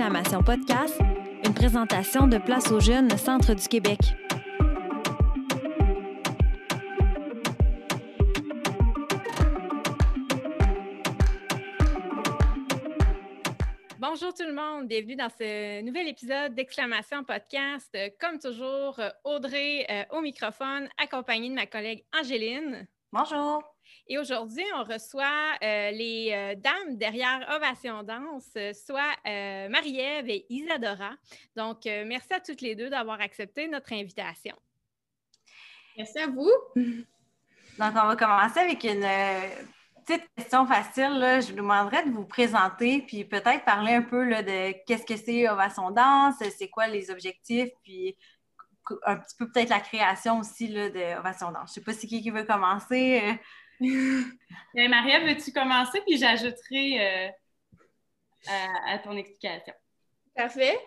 [0.00, 0.98] d'exclamation podcast,
[1.44, 3.98] une présentation de Place aux jeunes Centre du Québec.
[13.98, 17.94] Bonjour tout le monde, bienvenue dans ce nouvel épisode d'Exclamation Podcast.
[18.18, 22.88] Comme toujours, Audrey euh, au microphone, accompagnée de ma collègue Angéline.
[23.12, 23.62] Bonjour.
[24.12, 31.12] Et aujourd'hui, on reçoit euh, les euh, dames derrière Ovation Danse, soit Marie-Ève et Isadora.
[31.54, 34.56] Donc, merci à toutes les deux d'avoir accepté notre invitation.
[35.96, 36.50] Merci à vous.
[36.74, 39.06] Donc, on va commencer avec une
[40.04, 41.38] petite question facile.
[41.40, 45.48] Je vous demanderais de vous présenter, puis peut-être parler un peu de qu'est-ce que c'est
[45.48, 48.16] Ovation Danse, c'est quoi les objectifs, puis
[49.06, 51.68] un petit peu peut-être la création aussi là, de Ovation Danse.
[51.68, 53.38] Je ne sais pas si qui, qui veut commencer.
[54.74, 56.00] Maria, veux-tu commencer?
[56.06, 57.30] Puis j'ajouterai
[58.48, 59.74] euh, à, ton explication.
[60.34, 60.78] Parfait.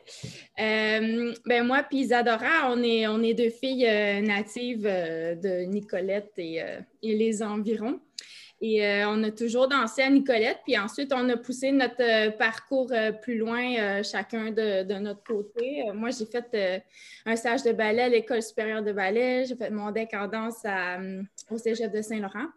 [0.60, 6.32] Euh, ben moi puis Isadora, on est, on est deux filles euh, natives de Nicolette
[6.38, 6.64] et,
[7.02, 8.00] et, les environs.
[8.62, 13.38] Et on a toujours dansé à Nicolette, puis ensuite on a poussé notre parcours plus
[13.38, 15.84] loin, chacun de, de, notre côté.
[15.94, 16.82] moi, j'ai fait
[17.26, 19.44] un stage de ballet à l'École supérieure de ballet.
[19.44, 20.64] J'ai fait mon deck en danse
[21.52, 22.48] au Cégep de Saint-Laurent.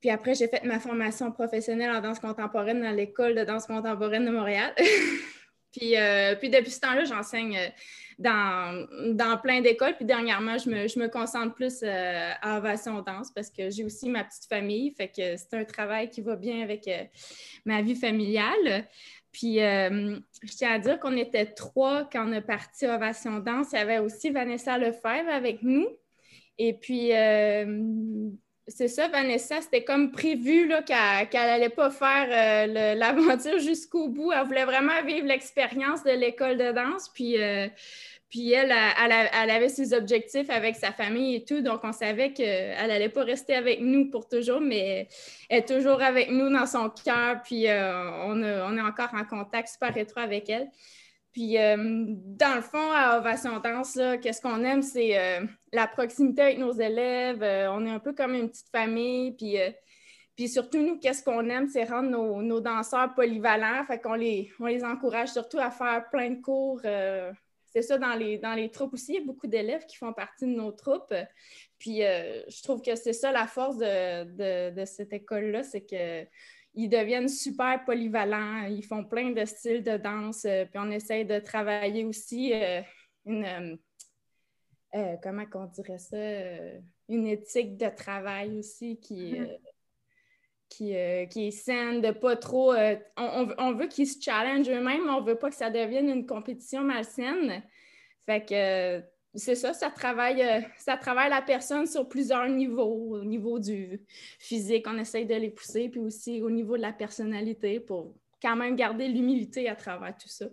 [0.00, 4.26] Puis après, j'ai fait ma formation professionnelle en danse contemporaine dans l'École de danse contemporaine
[4.26, 4.74] de Montréal.
[5.72, 7.68] puis, euh, puis depuis ce temps-là, j'enseigne euh,
[8.18, 9.96] dans, plein d'écoles.
[9.96, 13.84] Puis dernièrement, je me, je me concentre plus euh, à Ovation Danse parce que j'ai
[13.84, 14.92] aussi ma petite famille.
[14.94, 16.90] Fait que c'est un travail qui va bien avec
[17.64, 18.86] ma vie familiale.
[19.32, 23.68] Puis, je tiens à dire qu'on était trois quand on a parti Ovation Danse.
[23.72, 25.86] Il y avait aussi Vanessa Lefebvre avec nous.
[26.58, 27.12] Et puis,
[28.68, 34.32] c'est ça, Vanessa, c'était comme prévu qu'elle n'allait pas faire euh, l'aventure jusqu'au bout.
[34.32, 37.08] Elle voulait vraiment vivre l'expérience de l'école de danse.
[37.08, 37.68] Puis, euh,
[38.28, 41.60] puis elle, elle, avait ses objectifs avec sa famille et tout.
[41.60, 45.06] Donc, on savait qu'elle n'allait pas rester avec nous pour toujours, mais
[45.48, 47.42] elle est toujours avec nous dans son cœur.
[47.44, 50.68] Puis, euh, on, on est encore en contact super étroit avec elle.
[51.36, 56.40] Puis, euh, dans le fond, à Ovation Danse, qu'est-ce qu'on aime, c'est euh, la proximité
[56.40, 57.42] avec nos élèves.
[57.42, 59.32] Euh, on est un peu comme une petite famille.
[59.32, 59.56] Puis,
[60.34, 63.84] puis surtout, nous, qu'est-ce qu'on aime, c'est rendre nos, danseurs polyvalents.
[63.84, 66.80] Fait qu'on les, on les encourage surtout à faire plein de cours.
[67.66, 70.14] c'est ça, dans les, dans les troupes aussi, il y a beaucoup d'élèves qui font
[70.14, 71.12] partie de nos troupes.
[71.78, 76.26] Puis, je trouve que c'est ça la force de, de cette école-là, c'est que
[76.76, 81.24] ils deviennent super polyvalents, ils font plein de styles de danse, euh, puis on essaye
[81.24, 82.82] de travailler aussi euh,
[83.24, 83.78] une,
[84.94, 86.18] euh, comment on dirait ça,
[87.08, 89.58] une éthique de travail aussi qui, mm-hmm.
[90.68, 92.74] qui, qui, est saine, de pas trop,
[93.16, 96.82] on, on, veut qu'ils se challenge eux-mêmes, on veut pas que ça devienne une compétition
[96.82, 97.62] malsaine.
[98.26, 99.02] Fait que
[99.36, 103.16] c'est ça, ça travaille, euh, ça travaille la personne sur plusieurs niveaux.
[103.16, 104.00] Au niveau du
[104.38, 108.56] physique, on essaye de les pousser, puis aussi au niveau de la personnalité pour quand
[108.56, 110.46] même garder l'humilité à travers tout ça.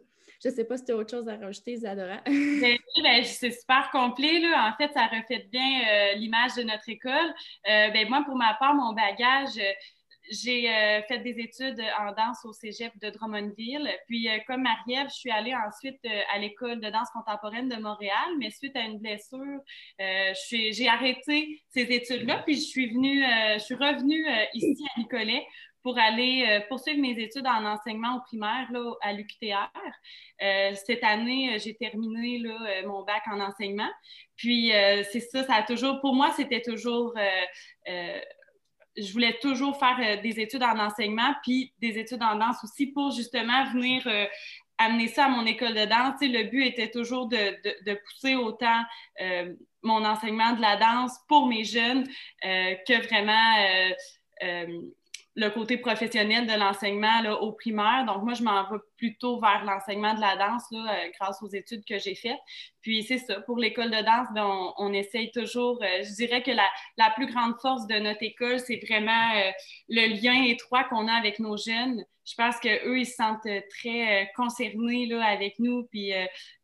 [0.44, 2.22] Je ne sais pas si tu as autre chose à rajouter, Isadora.
[2.26, 4.40] Ben ben, c'est super complet.
[4.40, 4.70] Là.
[4.70, 7.34] En fait, ça reflète bien euh, l'image de notre école.
[7.70, 9.60] Euh, ben, moi, pour ma part, mon bagage,
[10.32, 13.90] j'ai euh, fait des études en danse au cégep de Drummondville.
[14.08, 17.76] Puis, euh, comme Marie-Ève, je suis allée ensuite euh, à l'école de danse contemporaine de
[17.76, 19.60] Montréal, mais suite à une blessure,
[20.00, 22.44] j'ai arrêté ces études-là.
[22.46, 23.24] Puis, je suis venue,
[23.54, 25.46] je suis revenue ici à Nicolet
[25.82, 29.70] pour aller poursuivre mes études en enseignement au primaire là, à l'UQTR.
[30.40, 33.90] cette année, j'ai terminé là, mon bac en enseignement.
[34.36, 34.72] Puis,
[35.12, 37.14] c'est ça, ça a toujours, pour moi, c'était toujours
[38.98, 42.88] je voulais toujours faire euh, des études en enseignement, puis des études en danse aussi
[42.88, 44.26] pour justement venir euh,
[44.78, 46.16] amener ça à mon école de danse.
[46.22, 48.82] le but était toujours de, pousser autant
[49.22, 52.08] euh, mon enseignement de la danse pour mes jeunes
[52.42, 53.94] que vraiment
[55.36, 58.06] le côté professionnel de l'enseignement au primaire.
[58.06, 61.48] Donc, moi, je m'en vais plutôt vers l'enseignement de la danse là, euh, grâce aux
[61.48, 62.40] études que j'ai faites.
[62.82, 63.42] Puis, c'est ça.
[63.42, 67.10] Pour l'école de danse, ben, on, on, essaye toujours, euh, je dirais que la, la,
[67.12, 69.52] plus grande force de notre école, c'est vraiment euh,
[69.90, 72.04] le lien étroit qu'on a avec nos jeunes.
[72.26, 75.88] Je pense qu'eux, ils se sentent très concernés là, avec nous.
[75.92, 76.14] Puis,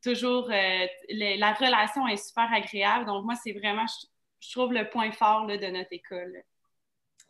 [0.02, 3.06] toujours, la relation est super agréable.
[3.06, 3.86] Donc, moi, c'est vraiment,
[4.40, 6.44] je, trouve, le point fort là, de notre école.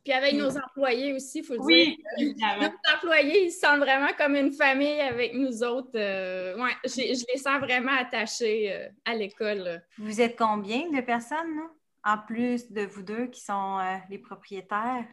[0.04, 2.36] Puis avec nos employés aussi, il faut oui, dire.
[2.62, 5.92] Nos employés, ils se sentent vraiment comme une famille avec nous autres.
[5.96, 9.81] Euh, ouais, je, les sens vraiment attachés euh, à l'école.
[9.98, 11.60] Vous êtes combien de personnes,
[12.04, 15.06] en plus de vous deux qui sont euh, les propriétaires?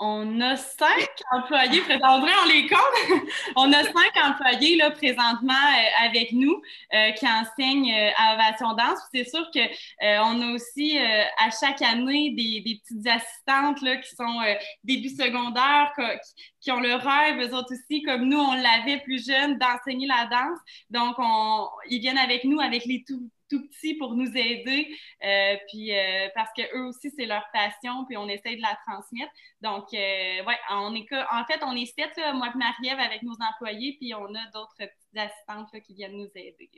[0.00, 3.20] On a cinq employés, on on les compte.
[3.56, 6.62] on a cinq employés là, présentement euh, avec nous
[6.94, 9.00] euh, qui enseignent euh, à Ovation Danse.
[9.12, 9.66] C'est sûr qu'on
[10.00, 14.40] on a aussi à chaque année des, des petites assistantes là, qui sont
[14.84, 19.26] début secondaire, qui, qui, ont le rêve, eux autres aussi, comme nous, on l'avait plus
[19.26, 20.58] jeune, d'enseigner la danse.
[20.90, 24.88] Donc, on, ils viennent avec nous avec les tout tout petits pour nous aider,
[25.24, 28.78] euh, puis euh, parce que eux aussi c'est leur passion, puis on essaie de la
[28.86, 29.32] transmettre.
[29.60, 33.36] Donc, euh, ouais, on est en fait on est sept, moi et Marie-Ève avec nos
[33.52, 36.70] employés, puis on a d'autres petites assistantes qui viennent nous aider.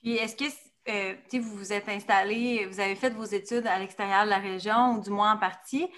[0.00, 4.30] Puis est-ce que vous vous êtes installé, vous avez fait vos études à l'extérieur de
[4.30, 5.88] la région, ou du moins en partie,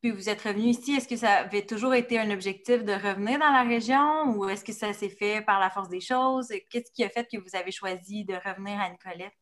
[0.00, 3.38] puis vous êtes revenu ici, est-ce que ça avait toujours été un objectif de revenir
[3.38, 6.48] dans la région ou est-ce que ça s'est fait par la force des choses?
[6.70, 9.34] Qu'est-ce qui a fait que vous avez choisi de revenir à Nicolette?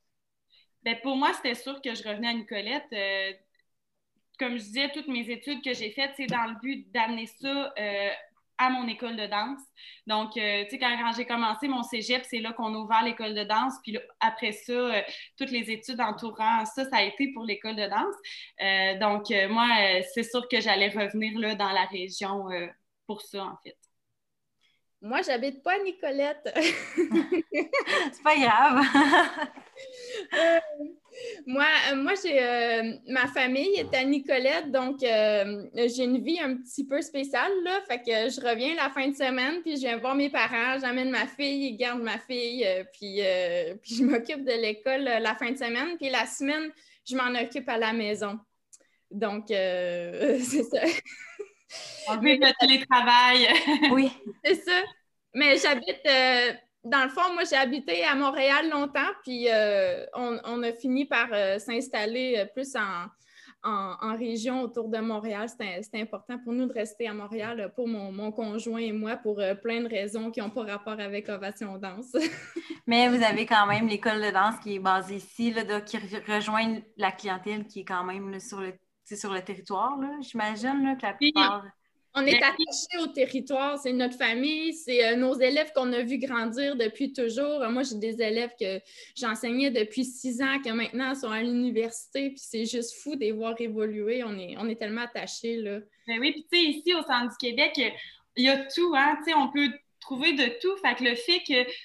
[0.82, 2.86] Bien, pour moi, c'était sûr que je revenais à Nicolette.
[2.92, 3.32] Euh,
[4.38, 7.72] comme je disais, toutes mes études que j'ai faites, c'est dans le but d'amener ça
[7.78, 8.10] euh,
[8.58, 9.60] à mon école de danse.
[10.06, 13.34] Donc, euh, tu sais, quand, j'ai commencé mon cégep, c'est là qu'on a ouvert l'école
[13.34, 13.74] de danse.
[13.82, 15.02] Puis après ça, euh,
[15.36, 18.14] toutes les études entourant ça, ça a été pour l'école de danse.
[18.60, 19.68] Euh, donc, moi,
[20.14, 22.46] c'est sûr que j'allais revenir là, dans la région
[23.06, 23.87] pour ça, en fait.
[25.00, 26.52] Moi, j'habite pas à Nicolette.
[28.12, 28.84] c'est pas grave.
[31.46, 36.38] Moi, euh, moi j'ai euh, ma famille est à Nicolette, donc euh, j'ai une vie
[36.40, 37.52] un petit peu spéciale.
[37.64, 40.78] Là, fait que je reviens la fin de semaine, puis je viens voir mes parents,
[40.80, 43.20] j'amène ma fille, ils gardent ma fille, puis,
[43.82, 46.70] puis je m'occupe de l'école la fin de semaine, puis la semaine,
[47.08, 48.38] je m'en occupe à la maison.
[49.10, 50.80] Donc, c'est ça.
[52.08, 53.48] On veut le télétravail.
[53.92, 54.10] oui.
[54.44, 54.82] C'est ça.
[55.34, 56.06] Mais j'habite
[56.84, 61.28] dans le fond, moi, j'ai habité à Montréal longtemps, puis euh, on, a fini par
[61.32, 63.06] euh, s'installer euh, plus en,
[64.16, 65.48] région autour de Montréal.
[65.48, 69.82] C'était important pour nous de rester à Montréal pour mon, conjoint et moi pour plein
[69.82, 72.12] de raisons qui n'ont pas rapport avec Ovation Danse.
[72.86, 76.78] Mais vous avez quand même l'école de danse qui est basée ici, là, qui rejoint
[76.96, 78.72] la clientèle qui est quand même sur, le,
[79.16, 81.64] sur le territoire, j'imagine que la plupart.
[82.14, 86.18] On est attaché au territoire, c'est notre famille, c'est euh, nos élèves qu'on a vu
[86.18, 87.60] grandir depuis toujours.
[87.70, 88.80] Moi, j'ai des élèves que
[89.14, 93.32] j'enseignais depuis six ans, qui maintenant sont à l'université, puis c'est juste fou de les
[93.32, 94.24] voir évoluer.
[94.24, 95.78] On est, on est tellement attachés, là.
[96.06, 97.78] Ben oui, puis tu sais, ici, au Centre du Québec,
[98.36, 99.68] il y a tout, hein, tu sais, on peut
[100.16, 100.76] de tout.
[100.78, 101.42] Fait le fait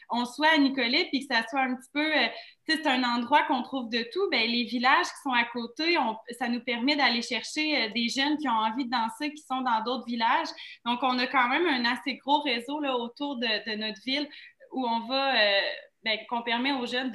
[0.10, 2.28] qu'on soit à Nicolet puis que ça soit un petit peu, euh,
[2.68, 5.98] c'est un endroit qu'on trouve de tout, ben les villages qui sont à côté,
[6.40, 9.62] ça nous permet d'aller chercher euh, des jeunes qui ont envie de danser, qui sont
[9.62, 10.48] dans d'autres villages.
[10.86, 14.28] Donc, on a quand même un assez gros réseau autour de, notre ville
[14.72, 15.62] où on va, euh,
[16.04, 17.12] ben, qu'on permet aux jeunes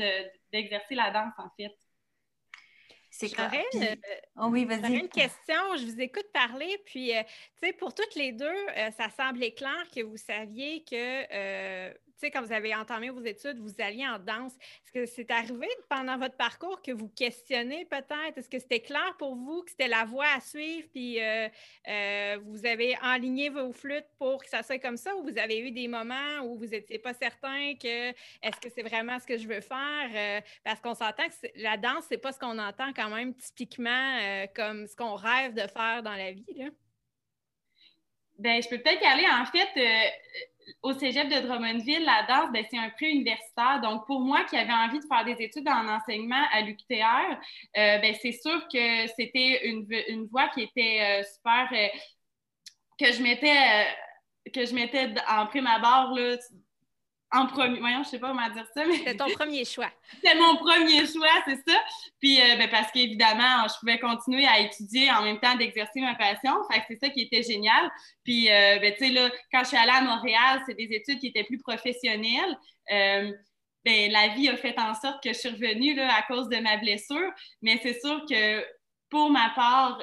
[0.52, 1.74] d'exercer la danse, en fait.
[3.10, 3.66] C'est correct.
[3.74, 3.94] Euh,
[4.36, 4.96] oh oui, vas-y.
[4.96, 5.76] une question.
[5.76, 7.12] Je vous écoute parler, puis,
[7.60, 8.66] tu sais, pour toutes les deux,
[8.96, 13.80] ça semblait clair que vous saviez que sais, quand vous avez entamé vos études, vous
[13.80, 14.54] alliez en danse.
[14.54, 18.36] Est-ce que c'est arrivé pendant votre parcours que vous questionnez peut-être?
[18.36, 21.48] Est-ce que c'était clair pour vous que c'était la voie à suivre, puis euh,
[21.88, 25.60] euh, vous avez enligné vos flûtes pour que ça soit comme ça, ou vous avez
[25.60, 28.10] eu des moments où vous n'étiez pas certain que
[28.42, 30.10] est-ce que c'est vraiment ce que je veux faire?
[30.14, 34.18] Euh, parce qu'on s'entend que la danse, c'est pas ce qu'on entend quand même typiquement
[34.54, 36.54] comme ce qu'on rêve de faire dans la vie.
[36.56, 36.66] Là.
[38.38, 39.26] Bien, je peux peut-être y aller.
[39.26, 39.68] En fait,
[40.82, 43.80] au cégep de Drummondville, la danse, ben, c'est un prix universitaire.
[43.82, 47.38] Donc, pour moi qui avais envie de faire des études en enseignement à l'UQTR,
[47.76, 51.68] euh, ben, c'est sûr que c'était une, une, voie qui était euh, super.
[51.72, 51.88] Euh,
[52.98, 53.86] que je mettais.
[54.52, 56.36] que je mettais en prime abord là,
[57.30, 57.78] en premier.
[57.78, 58.96] Voyons, je sais pas comment dire ça, mais.
[58.96, 59.90] C'était ton premier choix.
[60.14, 61.78] C'était mon premier choix, c'est ça.
[62.20, 66.14] Puis, euh, ben, parce qu'évidemment, je pouvais continuer à étudier en même temps d'exercer ma
[66.14, 66.54] passion.
[66.70, 67.90] Fait que c'est ça qui était génial.
[68.24, 71.18] Puis, euh, ben, tu sais, là, quand je suis allée à Montréal, c'est des études
[71.18, 72.58] qui étaient plus professionnelles.
[72.92, 73.32] Euh,
[73.84, 76.56] ben, la vie a fait en sorte que je suis revenue là, à cause de
[76.56, 77.30] ma blessure.
[77.60, 78.64] Mais c'est sûr que
[79.10, 79.98] pour ma part,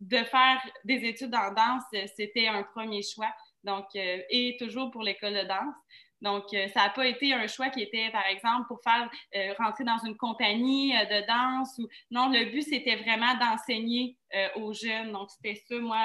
[0.00, 1.84] de faire des études en danse,
[2.16, 3.32] c'était un premier choix.
[3.62, 5.74] Donc, et toujours pour l'école de danse.
[6.22, 9.52] Donc, euh, ça n'a pas été un choix qui était, par exemple, pour faire euh,
[9.58, 11.76] rentrer dans une compagnie euh, de danse.
[11.78, 11.88] Ou...
[12.12, 14.16] Non, le but, c'était vraiment d'enseigner
[14.56, 15.12] aux jeunes.
[15.12, 15.98] Donc, c'était ça, moi,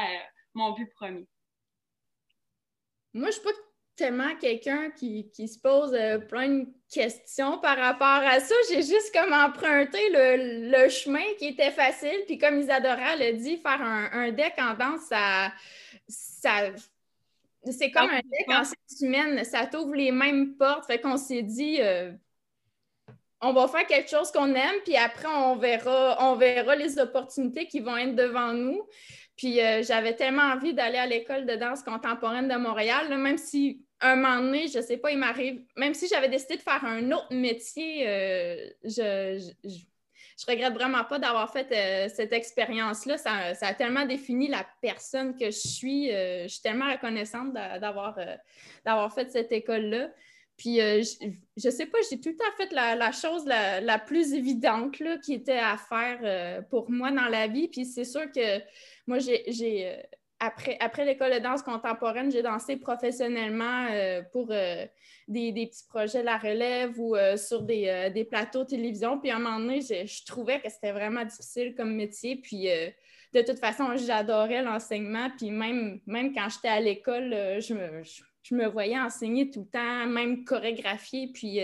[0.54, 1.26] mon but premier.
[3.14, 3.52] Moi, je ne suis pas
[3.96, 5.98] tellement quelqu'un qui, se pose
[6.28, 8.56] plein de questions par rapport à ça.
[8.70, 12.24] J'ai juste comme emprunté le, chemin qui était facile.
[12.26, 15.54] Puis comme Isadora l'a dit, faire un, un deck en danse, ça,
[16.10, 16.72] ça
[17.72, 20.86] c'est comme un deck en sciences humaines, ça t'ouvre les mêmes portes.
[20.86, 22.12] Fait qu'on s'est dit, euh,
[23.42, 27.68] on va faire quelque chose qu'on aime, puis après, on verra, on verra les opportunités
[27.68, 28.88] qui vont être devant nous.
[29.36, 33.84] Puis euh, j'avais tellement envie d'aller à l'école de danse contemporaine de Montréal, même si
[34.02, 37.12] un moment donné, je sais pas, il m'arrive, même si j'avais décidé de faire un
[37.12, 39.86] autre métier, euh, je, je, je,
[40.46, 43.18] regrette vraiment pas d'avoir fait euh, cette expérience-là.
[43.18, 46.10] Ça, a tellement défini la personne que je suis.
[46.10, 48.18] je suis tellement reconnaissante d'avoir
[48.86, 50.10] d'avoir fait cette école-là.
[50.58, 55.00] Puis, je, ne sais pas, j'ai tout le temps fait la, chose la, plus évidente
[55.00, 57.68] là, qui était à faire pour moi dans la vie.
[57.68, 58.60] Puis, c'est sûr que
[59.08, 60.02] moi, j'ai, euh,
[60.40, 64.86] après, après l'école de danse contemporaine, j'ai dansé professionnellement euh, pour euh,
[65.28, 69.20] des, petits projets La Relève ou sur des, plateaux de télévision.
[69.20, 72.36] Puis à un moment donné, je, trouvais que c'était vraiment difficile comme métier.
[72.36, 72.68] Puis
[73.34, 75.30] de toute façon, j'adorais l'enseignement.
[75.38, 78.04] Puis même, même quand j'étais à l'école, je me,
[78.44, 81.32] je, me, voyais enseigner tout le temps, même chorégraphier.
[81.34, 81.60] Puis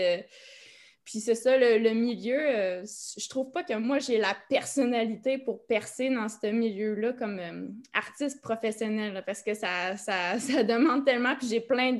[1.04, 5.66] puis c'est ça, le, milieu, euh, je trouve pas que moi, j'ai la personnalité pour
[5.66, 11.46] percer dans ce milieu-là comme euh, artiste professionnel, parce que ça, ça, demande tellement, puis
[11.46, 11.98] j'ai plein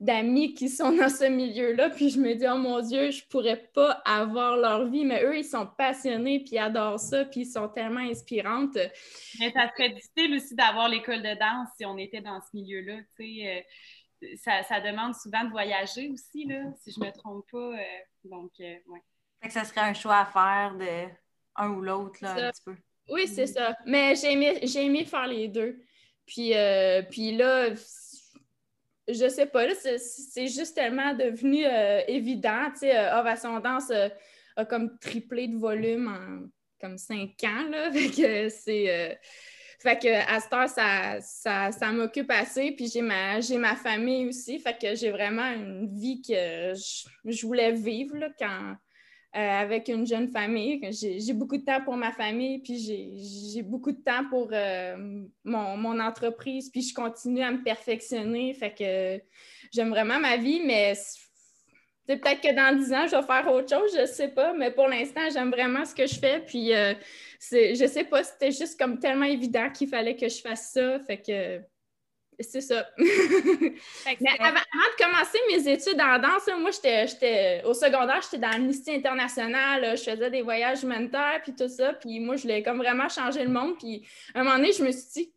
[0.00, 3.62] d'amis qui sont dans ce milieu-là, puis je me dis, oh mon Dieu, je pourrais
[3.74, 7.50] pas avoir leur vie, mais eux, ils sont passionnés, puis ils adorent ça, puis ils
[7.50, 8.78] sont tellement inspirantes.
[9.38, 13.00] Mais ça serait difficile aussi d'avoir l'école de danse si on était dans ce milieu-là,
[13.18, 13.58] tu sais.
[13.58, 13.60] Euh,
[14.36, 17.78] ça, demande souvent de voyager aussi, là, si je me trompe pas.
[18.24, 19.00] Euh, donc, euh, ouais.
[19.42, 21.08] que ça serait un choix à faire de
[21.56, 22.76] un ou l'autre, là, un petit peu.
[23.08, 23.76] Oui, c'est ça.
[23.86, 25.80] Mais j'ai aimé, aimé, faire les deux.
[26.26, 27.70] Puis, euh, puis là,
[29.08, 31.64] je sais pas, là, c'est juste tellement devenu
[32.06, 32.70] évident.
[32.72, 33.92] Tu sais, Ovation Danse
[34.56, 36.48] a comme triplé de volume en
[36.80, 37.90] comme cinq ans, là.
[37.92, 39.18] Fait que c'est
[39.80, 42.72] fait que à cette heure, ça, ça, m'occupe assez.
[42.72, 44.58] Puis j'ai ma, j'ai ma famille aussi.
[44.58, 48.74] Fait que j'ai vraiment une vie que je, voulais vivre là, quand,
[49.36, 50.80] euh, avec une jeune famille.
[50.92, 52.76] J'ai, beaucoup de temps pour ma famille, puis
[53.54, 58.52] j'ai, beaucoup de temps pour euh, mon, entreprise, puis je continue à me perfectionner.
[58.52, 59.22] Fait que
[59.72, 60.92] j'aime vraiment ma vie, mais
[62.06, 64.70] peut-être que dans dix ans, je vais faire autre chose, je ne sais pas, mais
[64.70, 66.40] pour l'instant, j'aime vraiment ce que je fais.
[66.40, 66.94] Puis, euh,
[67.50, 71.00] je ne sais pas, c'était juste comme tellement évident qu'il fallait que je fasse ça.
[71.00, 71.60] Fait que
[72.42, 72.88] c'est ça.
[72.98, 78.94] mais avant, de commencer mes études en danse, moi, j'étais au secondaire, j'étais dans l'Amnesty
[78.94, 81.92] International, je faisais des voyages humanitaires, puis tout ça.
[81.94, 83.78] Puis moi, je voulais comme vraiment changer le monde.
[83.78, 85.32] Puis à un moment donné, je me suis dit,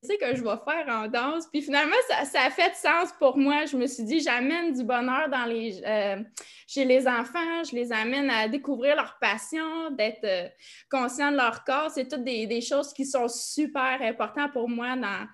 [0.00, 1.46] qu'est-ce que je vais faire en danse?
[1.48, 3.66] Puis finalement, ça, a fait sens pour moi.
[3.66, 6.22] Je me suis dit, j'amène du bonheur dans les, euh,
[6.66, 10.48] chez les enfants, je les amène à découvrir leur passion, d'être euh,
[10.90, 11.90] conscient de leur corps.
[11.90, 15.26] C'est toutes des, choses qui sont super importantes pour moi dans,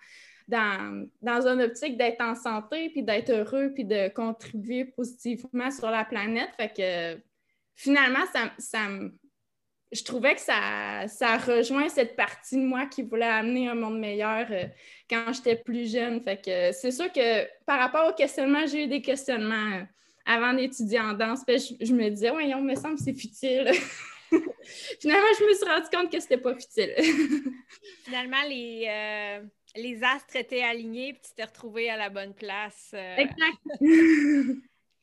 [0.49, 5.91] dans, dans une optique d'être en santé, puis d'être heureux, puis de contribuer positivement sur
[5.91, 6.51] la planète.
[6.57, 7.23] Fait que
[7.75, 9.13] finalement, ça, ça me
[9.95, 13.99] je trouvais que ça, ça rejoint cette partie de moi qui voulait amener un monde
[13.99, 14.65] meilleur euh,
[15.09, 16.21] quand j'étais plus jeune.
[16.21, 19.83] Fait que c'est sûr que par rapport au questionnement, j'ai eu des questionnements euh,
[20.27, 21.43] avant d'étudier en danse.
[21.47, 23.71] je, me disais, voyons, me semble que c'est futile.
[25.01, 26.93] Finalement, je me suis rendu compte que c'était pas futile.
[28.05, 29.45] Finalement, les, euh,
[29.77, 32.93] les astres étaient alignés et tu t'es retrouvé à la bonne place.
[33.17, 33.59] Exact.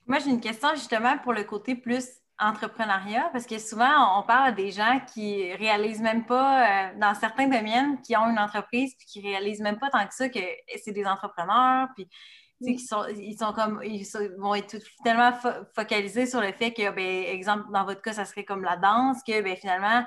[0.06, 2.06] Moi, j'ai une question justement pour le côté plus
[2.42, 3.30] entrepreneuriat?
[3.32, 7.48] Parce que souvent, on parle à des gens qui réalisent même pas, euh, dans certains
[7.48, 10.40] domaines, qui ont une entreprise, puis qui réalisent même pas tant que ça que
[10.84, 12.10] c'est des entrepreneurs, puis
[12.62, 14.06] ils sont, ils sont comme, ils
[14.38, 15.32] vont être tellement
[15.76, 19.18] focalisés sur le fait que, ben, exemple, dans votre cas, ça serait comme la danse,
[19.26, 20.04] que ben, finalement,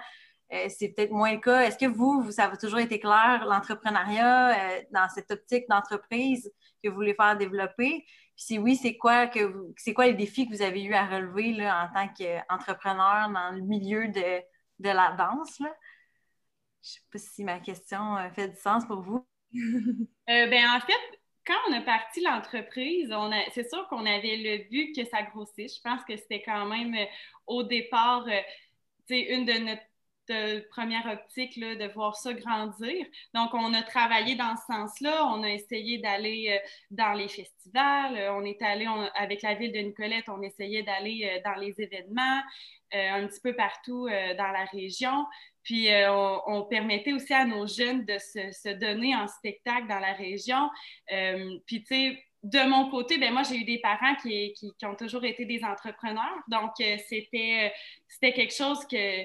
[0.69, 1.61] c'est peut-être moins le cas.
[1.63, 6.89] Est-ce que vous, ça a toujours été clair, l'entrepreneuriat, euh, dans cette optique d'entreprise que
[6.89, 8.05] vous voulez faire développer?
[8.37, 11.89] si oui, c'est quoi que c'est les défis que vous avez eu à relever en
[11.93, 14.43] tant qu'entrepreneur dans le milieu de,
[14.81, 15.59] la danse?
[15.59, 15.71] Je ne
[16.83, 19.27] sais pas si ma question euh, fait du sens pour vous.
[20.31, 23.15] Euh, ben, en fait, quand on a parti l'entreprise,
[23.53, 25.77] c'est sûr qu'on avait le but que ça grossisse.
[25.77, 27.05] Je pense que c'était quand même euh,
[27.47, 28.27] au départ,
[29.11, 29.83] une de notre
[30.71, 33.07] première optique là, de voir ça grandir.
[33.35, 35.26] Donc, on a travaillé dans ce sens-là.
[35.26, 38.16] On a essayé d'aller euh, dans les festivals.
[38.16, 41.75] Euh, on est allé avec la ville de Nicolette, on essayait d'aller euh, dans les
[41.81, 42.40] événements
[42.97, 45.26] un petit peu partout dans la région.
[45.64, 50.71] Puis, on, permettait aussi à nos jeunes de se, donner en spectacle dans la région.
[51.66, 54.87] puis, tu sais, de mon côté, ben moi, j'ai eu des parents qui, qui, qui,
[54.87, 56.38] ont toujours été des entrepreneurs.
[56.47, 57.73] Donc, c'était,
[58.07, 59.25] c'était quelque chose que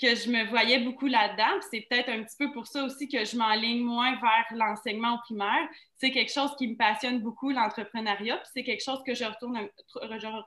[0.00, 1.60] que je me voyais beaucoup là-dedans.
[1.70, 5.18] C'est peut-être un petit peu pour ça aussi que je m'enligne moins vers l'enseignement au
[5.18, 5.68] primaire.
[5.96, 8.36] C'est quelque chose qui me passionne beaucoup, l'entrepreneuriat.
[8.38, 9.68] Puis c'est quelque chose que je, retourne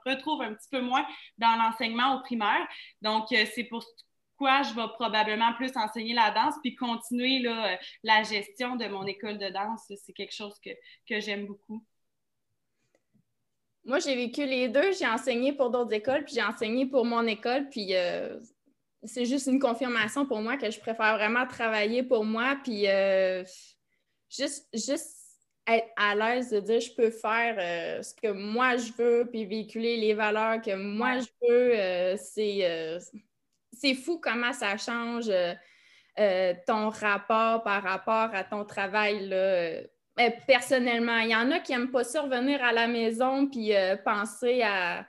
[0.06, 1.04] retrouve un petit peu moins
[1.38, 2.66] dans l'enseignement au primaire.
[3.02, 3.84] Donc, euh, c'est pour
[4.36, 9.04] quoi je vais probablement plus enseigner la danse, puis continuer là, la gestion de mon
[9.06, 9.92] école de danse.
[9.96, 10.70] C'est quelque chose que,
[11.08, 11.84] que j'aime beaucoup.
[13.84, 14.92] Moi, j'ai vécu les deux.
[14.92, 18.38] J'ai enseigné pour d'autres écoles, puis j'ai enseigné pour mon école, puis euh,
[19.04, 23.44] c'est juste une confirmation pour moi que je préfère vraiment travailler pour moi, puis euh,
[24.28, 25.16] juste, juste
[25.66, 29.44] être à l'aise de dire je peux faire euh, ce que moi je veux, puis
[29.44, 32.16] véhiculer les valeurs que moi je veux.
[32.16, 32.98] c'est,
[33.72, 35.30] c'est fou comment ça change
[36.66, 39.28] ton rapport par rapport à ton travail.
[39.28, 39.80] Là
[40.20, 41.18] euh, personnellement.
[41.18, 44.62] Il y en a qui n'aiment pas ça revenir à la maison puis euh, penser
[44.62, 45.06] à,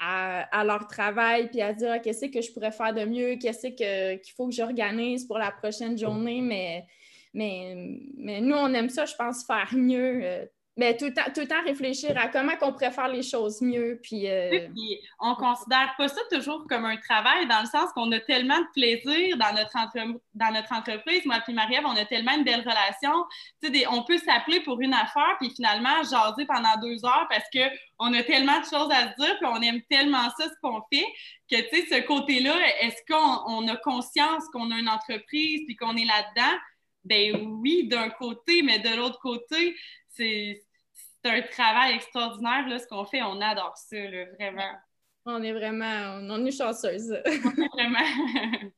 [0.00, 4.32] à, leur travail puis à dire qu'est-ce que je pourrais faire de mieux, qu'est-ce qu'il
[4.36, 6.40] faut que j'organise pour la prochaine journée.
[6.40, 6.86] Mais,
[7.34, 7.74] mais,
[8.16, 10.20] mais nous, on aime ça, je pense, faire mieux.
[10.22, 10.46] Euh,
[10.78, 13.60] mais tout le, temps, tout le temps réfléchir à comment on pourrait faire les choses
[13.60, 13.98] mieux.
[14.00, 14.68] Puis, euh...
[14.72, 18.60] puis on considère pas ça toujours comme un travail, dans le sens qu'on a tellement
[18.60, 19.74] de plaisir dans notre,
[20.34, 21.26] dans notre entreprise.
[21.26, 23.12] Moi et Marie-Ève, on a tellement une belle relation.
[23.60, 23.86] Des...
[23.90, 28.22] on peut s'appeler pour une affaire, puis finalement jaser pendant deux heures parce qu'on a
[28.22, 31.06] tellement de choses à se dire, puis on aime tellement ça, ce qu'on fait,
[31.50, 36.56] que ce côté-là, est-ce qu'on a conscience qu'on a une entreprise, puis qu'on est là-dedans?
[37.04, 39.74] Ben oui, d'un côté, mais de l'autre côté,
[40.10, 40.60] c'est
[41.28, 43.22] un travail extraordinaire, là, ce qu'on fait.
[43.22, 43.96] On adore ça,
[44.38, 44.72] vraiment.
[45.24, 47.14] On est vraiment, on, est chanceuses.
[47.74, 47.98] vraiment.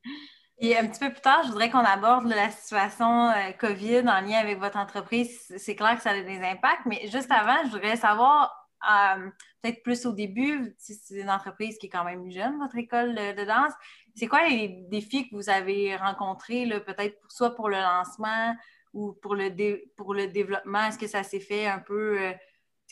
[0.63, 4.21] Et un petit peu plus tard, je voudrais qu'on aborde la situation euh, COVID en
[4.21, 5.51] lien avec votre entreprise.
[5.57, 8.53] C'est clair que ça a des impacts, mais juste avant, je voudrais savoir,
[8.91, 9.31] euh,
[9.63, 13.15] peut-être plus au début, si c'est une entreprise qui est quand même jeune, votre école
[13.15, 13.73] de, danse,
[14.15, 18.55] c'est quoi les défis que vous avez rencontrés, peut-être soit pour le lancement
[18.93, 19.51] ou pour le,
[19.97, 20.87] pour le développement?
[20.87, 22.21] Est-ce que ça s'est fait un peu...
[22.21, 22.33] Euh,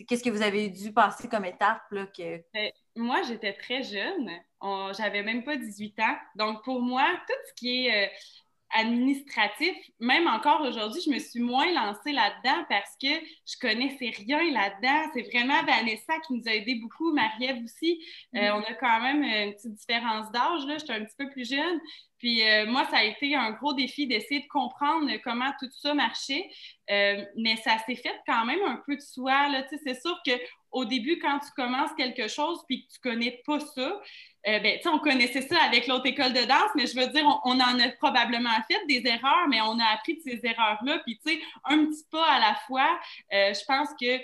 [0.06, 1.82] qu'est-ce que vous avez dû passer comme étape?
[1.90, 2.42] Là, que...
[2.52, 4.30] Ben, moi, j'étais très jeune.
[4.96, 6.16] J'avais même pas 18 ans.
[6.34, 8.08] Donc, pour moi, tout ce qui est euh,
[8.76, 14.50] administratif, même encore aujourd'hui, je me suis moins lancée là-dedans parce que je connaissais rien
[14.50, 15.10] là-dedans.
[15.14, 18.04] C'est vraiment Vanessa qui nous a aidé beaucoup, Marie-Ève aussi.
[18.34, 18.52] Euh, mm-hmm.
[18.52, 20.78] on a quand même une petite différence d'âge.
[20.78, 21.80] J'étais un petit peu plus jeune.
[22.18, 25.94] Puis euh, moi, ça a été un gros défi d'essayer de comprendre comment tout ça
[25.94, 26.48] marchait.
[26.90, 29.48] Euh, mais ça s'est fait quand même un peu de soi.
[29.84, 30.18] C'est sûr
[30.70, 34.00] qu'au début, quand tu commences quelque chose puis que tu connais pas ça,
[34.46, 37.60] euh, ben, on connaissait ça avec l'autre école de danse, mais je veux dire, on,
[37.60, 41.00] en a probablement fait des erreurs, mais on a appris de ces erreurs-là.
[41.04, 42.98] Puis, tu sais, un petit pas à la fois,
[43.30, 44.20] je pense que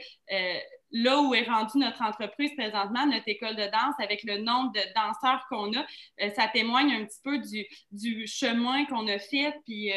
[0.94, 4.80] là où est rendue notre entreprise présentement, notre école de danse, avec le nombre de
[4.94, 5.84] danseurs qu'on a,
[6.22, 9.92] euh, ça témoigne un petit peu du, du chemin qu'on a fait, puis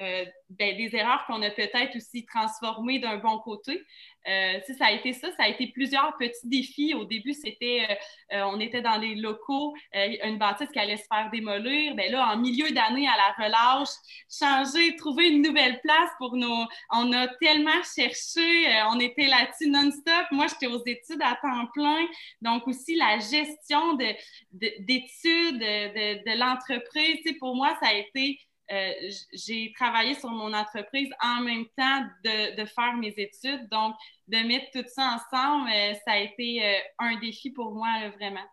[0.00, 3.82] euh, euh, ben, des erreurs qu'on a peut-être aussi transformées d'un bon côté.
[4.28, 6.94] Euh, ça a été ça, ça a été plusieurs petits défis.
[6.94, 7.98] Au début, c'était,
[8.32, 11.94] euh, on était dans des locaux, une bâtisse qui allait se faire démolir.
[11.94, 13.88] Ben là, en milieu d'année, à la relâche,
[14.30, 16.66] changer, trouver une nouvelle place pour nos.
[16.92, 20.26] On a tellement cherché, on était là-dessus non-stop.
[20.30, 22.06] Moi, j'étais aux études à temps plein,
[22.42, 27.18] donc aussi la gestion d'études, de, de, de l'entreprise.
[27.38, 28.92] pour moi, ça a été euh,
[29.32, 33.68] j'ai travaillé sur mon entreprise en même temps de, faire mes études.
[33.70, 33.94] Donc,
[34.28, 38.44] de mettre tout ça ensemble, euh, ça a été euh, un défi pour moi, vraiment.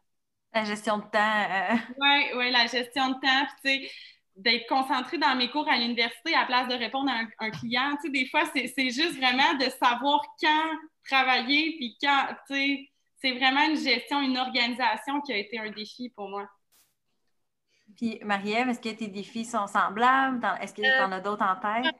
[0.53, 1.81] La gestion de temps.
[1.99, 3.47] Oui, ouais, la gestion de temps.
[3.63, 3.89] Puis,
[4.35, 7.95] d'être concentrée dans mes cours à l'université à place de répondre à un, client.
[7.97, 10.69] Tu sais, des fois, c'est juste vraiment de savoir quand
[11.07, 12.89] travailler, puis quand, tu sais,
[13.21, 16.47] c'est vraiment une gestion, une organisation qui a été un défi pour moi.
[17.95, 20.39] Puis, Marie-Ève, est-ce que tes défis sont semblables?
[20.61, 21.93] Est-ce que tu en as d'autres en tête?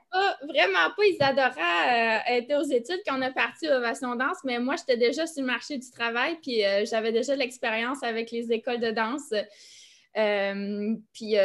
[0.48, 1.04] vraiment pas.
[1.04, 5.26] Isadora euh, était aux études quand on a parti Ovation Danse, mais moi, j'étais déjà
[5.26, 9.32] sur le marché du travail, puis euh, j'avais déjà l'expérience avec les écoles de danse.
[10.16, 11.36] Euh, puis,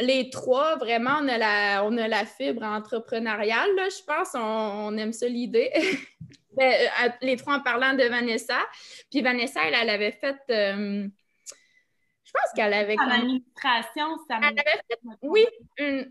[0.00, 4.28] les trois, vraiment, on a la, on a la fibre entrepreneuriale, je pense.
[4.34, 5.70] On, aime ça l'idée.
[7.22, 8.58] Les trois en parlant de Vanessa.
[9.12, 10.36] Puis Vanessa, elle, elle avait fait
[12.28, 12.96] je pense qu'elle avait.
[12.98, 14.98] En administration, ça elle avait fait...
[15.22, 15.46] Oui,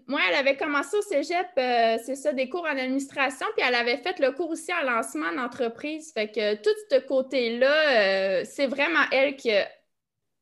[0.07, 3.75] moi, elle avait commencé au cégep, euh, c'est ça, des cours en administration, puis elle
[3.75, 6.11] avait fait le cours aussi en lancement d'entreprise.
[6.13, 9.51] Fait que tout ce côté-là, euh, c'est vraiment elle qui,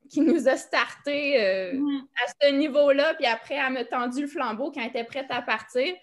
[0.10, 2.02] qui nous a starté euh, mm-hmm.
[2.24, 5.42] à ce niveau-là, puis après, elle m'a tendu le flambeau quand elle était prête à
[5.42, 5.94] partir.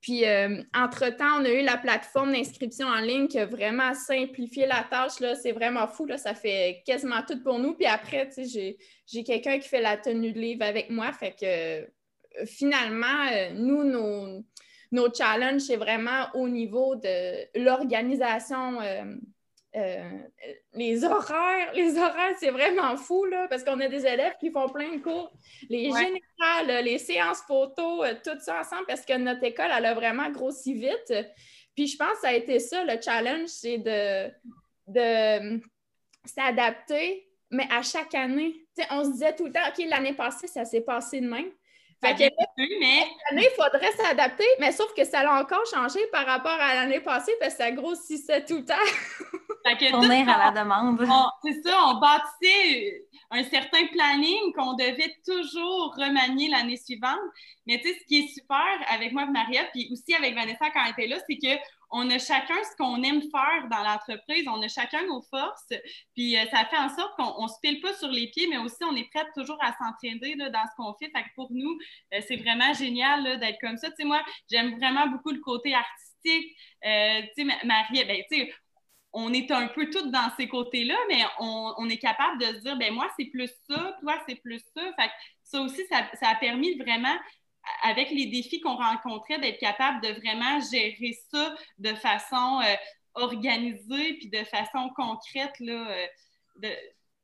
[0.00, 4.66] Puis, euh, entre-temps, on a eu la plateforme d'inscription en ligne qui a vraiment simplifié
[4.66, 5.12] la tâche.
[5.42, 6.06] C'est vraiment fou.
[6.06, 6.16] Là.
[6.16, 7.74] Ça fait quasiment tout pour nous.
[7.74, 11.12] Puis après, j'ai quelqu'un qui fait la tenue de livre avec moi.
[11.12, 11.86] Fait que euh,
[12.46, 13.84] finalement, euh, nous,
[14.90, 18.78] nos, challenges, c'est vraiment au niveau de l'organisation
[19.72, 24.68] les horaires, les horaires, c'est vraiment fou, là, parce qu'on a des élèves qui font
[24.68, 25.32] plein de cours.
[25.68, 29.94] Les générales, les séances photos, euh, tout ça ensemble, parce que notre école, elle a
[29.94, 31.14] vraiment grossi vite.
[31.74, 34.30] Puis je pense que ça a été ça, le challenge, c'est de,
[34.88, 35.60] de
[36.24, 38.66] s'adapter, mais à chaque année.
[38.90, 41.50] on se disait tout le temps, OK, l'année passée, ça s'est passé de même.
[42.02, 42.22] Fait que
[42.56, 43.06] mais...
[43.30, 47.00] année, il faudrait s'adapter, mais sauf que ça a encore changé par rapport à l'année
[47.00, 48.74] passée parce que ça grossissait tout le temps.
[49.90, 51.00] Tourner à la demande.
[51.42, 57.18] C'est ça, on bâtissait un certain planning qu'on devait toujours remanier l'année suivante.
[57.66, 60.70] Mais tu sais, ce qui est super avec moi et Maria, puis aussi avec Vanessa
[60.70, 61.60] quand elle était là, c'est que
[61.92, 65.72] on a chacun ce qu'on aime faire dans l'entreprise, on a chacun nos forces,
[66.14, 68.58] puis euh, ça fait en sorte qu'on ne se pile pas sur les pieds, mais
[68.58, 71.10] aussi on est prête toujours à s'entraîner dans ce qu'on fait.
[71.10, 71.78] Fait que pour nous,
[72.14, 73.88] euh, c'est vraiment génial d'être comme ça.
[73.90, 76.56] Tu sais, moi, j'aime vraiment beaucoup le côté artistique.
[76.84, 78.54] Euh, tu sais, Marie, ben, tu sais,
[79.12, 82.76] on est un peu toutes dans ces côtés-là, mais on, est capable de se dire,
[82.76, 84.82] ben moi, c'est plus ça, toi, c'est plus ça.
[84.98, 85.10] Fait
[85.42, 87.16] ça aussi, ça, a permis vraiment
[87.82, 92.74] avec les défis qu'on rencontrait, d'être capable de vraiment gérer ça de façon euh,
[93.14, 95.90] organisée puis de façon concrète, là,
[96.62, 96.74] euh,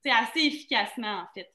[0.05, 1.53] assez efficacement, en fait.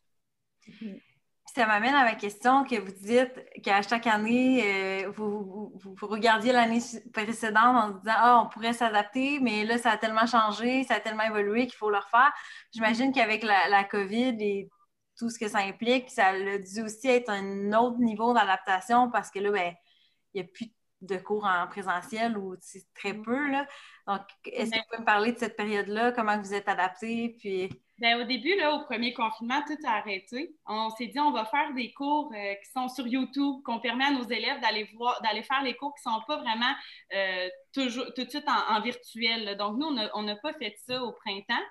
[1.53, 6.79] Ça m'amène à ma question que vous dites qu'à chaque année, euh, vous, regardiez l'année
[7.11, 10.99] précédente en disant Ah, on pourrait s'adapter, mais là, ça a tellement changé, ça a
[11.01, 12.31] tellement évolué qu'il faut le refaire.
[12.73, 14.69] J'imagine qu'avec la, la, COVID et
[15.17, 16.09] tout ce que ça implique.
[16.09, 19.73] Ça a dû aussi être un autre niveau d'adaptation parce que là, ben,
[20.33, 20.73] il n'y a plus de
[21.17, 22.55] cours en présentiel ou
[22.95, 23.23] très mm.
[23.23, 23.51] peu.
[23.51, 23.65] Là.
[24.07, 26.11] Donc, est-ce que vous pouvez me parler de cette période-là?
[26.11, 27.35] Comment vous êtes adapté?
[27.39, 27.69] Puis...
[27.97, 30.55] Bien, au début, là, au premier confinement, tout a arrêté.
[30.65, 34.05] On s'est dit, on va faire des cours euh, qui sont sur YouTube, qu'on permet
[34.05, 36.73] à nos élèves d'aller voir, d'aller faire les cours qui ne sont pas vraiment
[37.13, 39.55] euh, toujours, tout de suite en, virtuel.
[39.57, 41.63] Donc, nous, on n'a pas fait ça au printemps.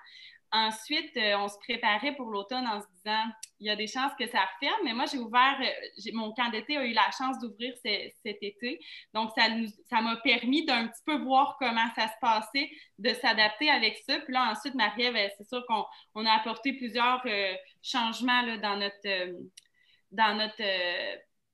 [0.53, 3.23] Ensuite, euh, on se préparait pour l'automne en se disant,
[3.61, 6.49] il y a des chances que ça referme, mais moi, j'ai ouvert, euh, mon camp
[6.49, 8.79] d'été a eu la chance d'ouvrir cet été.
[9.13, 9.43] Donc, ça,
[9.89, 14.19] ça m'a permis d'un petit peu voir comment ça se passait, de s'adapter avec ça.
[14.19, 19.35] Puis là, ensuite, Marie-Ève, c'est sûr qu'on a apporté plusieurs euh, changements là, dans notre,
[20.11, 20.63] dans notre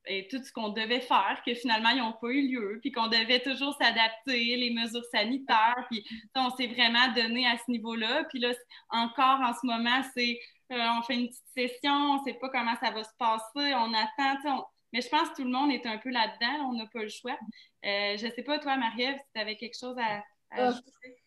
[0.07, 3.07] et tout ce qu'on devait faire, que finalement, ils n'ont pas eu lieu, puis qu'on
[3.07, 8.25] devait toujours s'adapter, les mesures sanitaires, puis on s'est vraiment donné à ce niveau-là.
[8.29, 8.53] Puis là,
[8.89, 10.39] encore en ce moment, c'est
[10.71, 13.73] euh, on fait une petite session, on ne sait pas comment ça va se passer,
[13.75, 16.85] on attend, mais je pense que tout le monde est un peu là-dedans, on n'a
[16.87, 17.37] pas le choix.
[17.85, 20.67] Euh, je ne sais pas, toi, Marie-Ève, si tu avais quelque chose à, ah.
[20.67, 21.17] ajouter.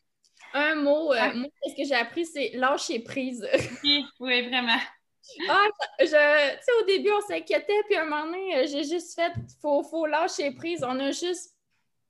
[0.52, 3.46] Un mot, euh, moi, ce que j'ai appris, c'est lâcher prise.
[3.84, 4.78] oui, oui, vraiment.
[5.48, 5.66] Ah,
[6.00, 9.32] je, sais, au début, on s'inquiétait, puis à un moment donné, euh, j'ai juste fait,
[9.60, 10.84] faut, faut lâcher prise.
[10.86, 11.54] On a juste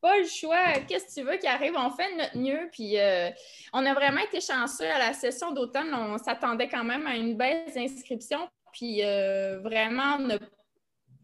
[0.01, 0.81] pas le choix.
[0.89, 1.75] Qu'est-ce que tu veux qui arrive?
[1.77, 2.69] On fait notre mieux.
[2.73, 3.31] Puis euh,
[3.73, 5.93] on a vraiment été chanceux à la session d'automne.
[5.93, 8.49] On s'attendait quand même à une baisse d'inscription.
[8.73, 10.19] Puis euh, vraiment,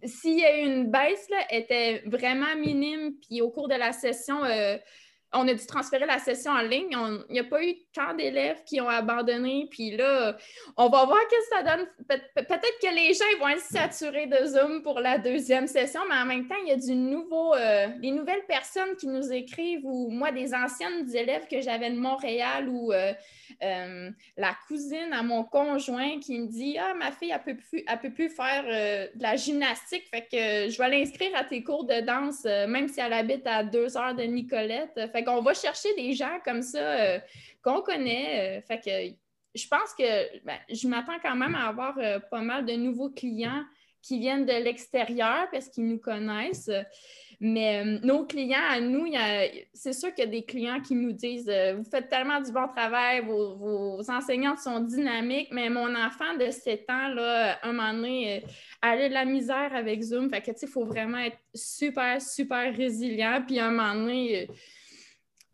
[0.04, 3.14] s'il y a eu une baisse, là, était vraiment minime.
[3.20, 4.42] Puis au cours de la session,
[5.36, 6.96] on a dû transférer la session en ligne.
[7.28, 9.68] Il n'y a pas eu tant d'élèves qui ont abandonné.
[9.70, 10.36] Puis là,
[10.76, 11.86] on va voir ce que ça donne.
[12.08, 16.24] peut-être que les gens vont être saturés de Zoom pour la deuxième session, mais en
[16.24, 20.10] même temps, il y a du nouveau, euh, des nouvelles personnes qui nous écrivent ou
[20.10, 23.12] moi, des anciennes élèves que j'avais de Montréal ou euh,
[23.62, 28.10] euh, la cousine à mon conjoint qui me dit Ah, ma fille, elle ne peut,
[28.10, 32.44] plus, faire de la gymnastique, fait que je vais l'inscrire à tes cours de danse,
[32.44, 35.00] même si elle habite à deux heures de Nicolette.
[35.26, 37.18] Qu'on va chercher des gens comme ça euh,
[37.62, 38.58] qu'on connaît.
[38.58, 39.16] Euh, fait que
[39.54, 43.10] je pense que ben, je m'attends quand même à avoir euh, pas mal de nouveaux
[43.10, 43.64] clients
[44.02, 46.70] qui viennent de l'extérieur parce qu'ils nous connaissent.
[47.40, 49.06] Mais nos clients à nous,
[49.74, 52.66] c'est sûr qu'il y a des clients qui nous disent Vous faites tellement du bon
[52.68, 57.92] travail, vos, vos, enseignantes sont dynamiques, mais mon enfant de 7 ans, là, un moment
[57.92, 58.42] donné,
[58.80, 60.30] elle a de la misère avec Zoom.
[60.30, 63.42] Fait que, il faut vraiment être super, super résilient.
[63.46, 64.48] Puis, un moment donné,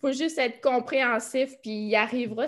[0.02, 2.46] faut juste être compréhensif, puis il arrivera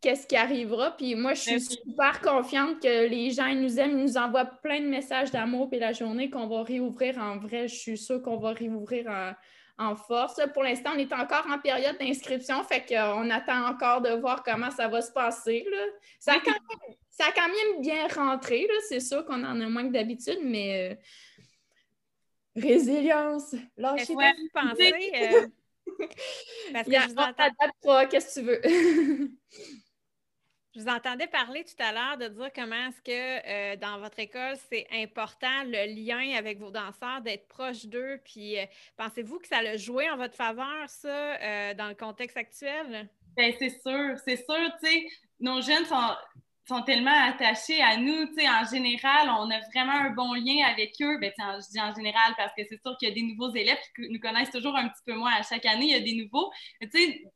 [0.00, 0.96] qu'est-ce qui arrivera.
[0.96, 4.80] Puis moi, je suis super confiante que les gens nous aiment, ils nous envoient plein
[4.80, 8.36] de messages d'amour, puis la journée qu'on va réouvrir en vrai, je suis sûre qu'on
[8.36, 9.34] va réouvrir
[9.78, 10.40] en, force.
[10.54, 14.70] Pour l'instant, on est encore en période d'inscription, fait qu'on attend encore de voir comment
[14.70, 15.66] ça va se passer.
[16.20, 20.92] Ça, a quand même, bien rentré, c'est sûr qu'on en a moins que d'habitude, mais
[20.92, 24.14] euh, résilience, lâchez
[24.54, 25.50] penser,
[26.72, 28.06] Parce que je vous entends...
[28.08, 29.30] qu'est-ce que tu veux?
[30.76, 34.18] je vous entendais parler tout à l'heure de dire comment est-ce que euh, dans votre
[34.18, 38.20] école, c'est important le lien avec vos danseurs, d'être proche d'eux.
[38.24, 42.36] Puis euh, pensez-vous que ça a joué en votre faveur, ça, euh, dans le contexte
[42.36, 43.08] actuel?
[43.36, 45.06] Ben, c'est sûr, c'est sûr, tu sais,
[45.40, 46.14] nos jeunes sont,
[46.68, 48.26] sont tellement attachés à nous.
[48.38, 51.18] En général, on a vraiment un bon lien avec eux.
[51.18, 53.78] Ben, je dis en général parce que c'est sûr qu'il y a des nouveaux élèves
[53.94, 55.32] qui nous connaissent toujours un petit peu moins.
[55.32, 56.50] À chaque année, il y a des nouveaux.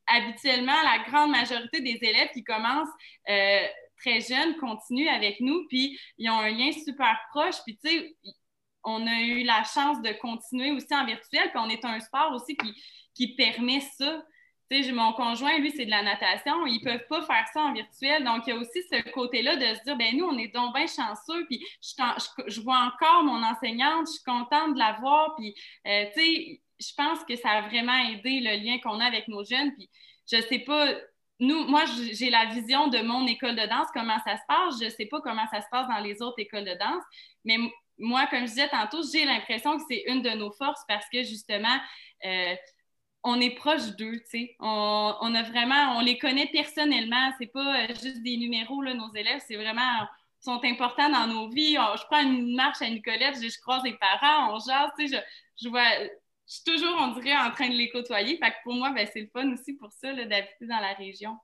[0.06, 2.88] habituellement, la grande majorité des élèves qui commencent
[3.28, 3.66] euh,
[4.00, 7.56] très jeunes continuent avec nous, puis ils ont un lien super proche.
[7.64, 8.16] Puis, tu sais,
[8.82, 12.32] on a eu la chance de continuer aussi en virtuel, puis on est un sport
[12.32, 12.74] aussi qui,
[13.14, 14.22] qui permet ça
[14.92, 16.66] mon conjoint, lui, c'est de la natation.
[16.66, 18.24] Ils peuvent pas faire ça en virtuel.
[18.24, 20.74] Donc, il y a aussi ce côté-là de se dire, ben nous, on est donc
[20.74, 21.44] bien chanceux.
[21.46, 25.34] Puis, je, vois encore mon enseignante, je suis contente de la voir.
[25.36, 25.54] Puis,
[25.86, 29.28] euh, tu sais, je pense que ça a vraiment aidé le lien qu'on a avec
[29.28, 29.72] nos jeunes.
[29.74, 29.90] Puis,
[30.30, 30.94] je sais pas,
[31.40, 34.78] nous, moi, j'ai la vision de mon école de danse, comment ça se passe.
[34.78, 37.02] Je ne sais pas comment ça se passe dans les autres écoles de danse.
[37.44, 37.56] Mais
[37.98, 41.22] moi, comme je disais tantôt, j'ai l'impression que c'est une de nos forces parce que
[41.22, 41.78] justement,
[42.24, 42.54] euh,
[43.22, 44.56] on est proche d'eux, tu sais.
[44.60, 47.32] On, a vraiment, on les connaît personnellement.
[47.38, 49.42] C'est pas euh, juste des numéros, là, nos élèves.
[49.46, 50.06] C'est vraiment,
[50.40, 51.74] sont importants dans nos vies.
[51.74, 55.22] je prends une marche à Nicolette, je, je croise les parents, on jase, tu sais.
[55.62, 55.88] Je, vois,
[56.46, 58.38] je suis toujours, on dirait, en train de les côtoyer.
[58.38, 61.36] Fait que pour moi, ben, c'est le fun aussi pour ça, d'habiter dans la région.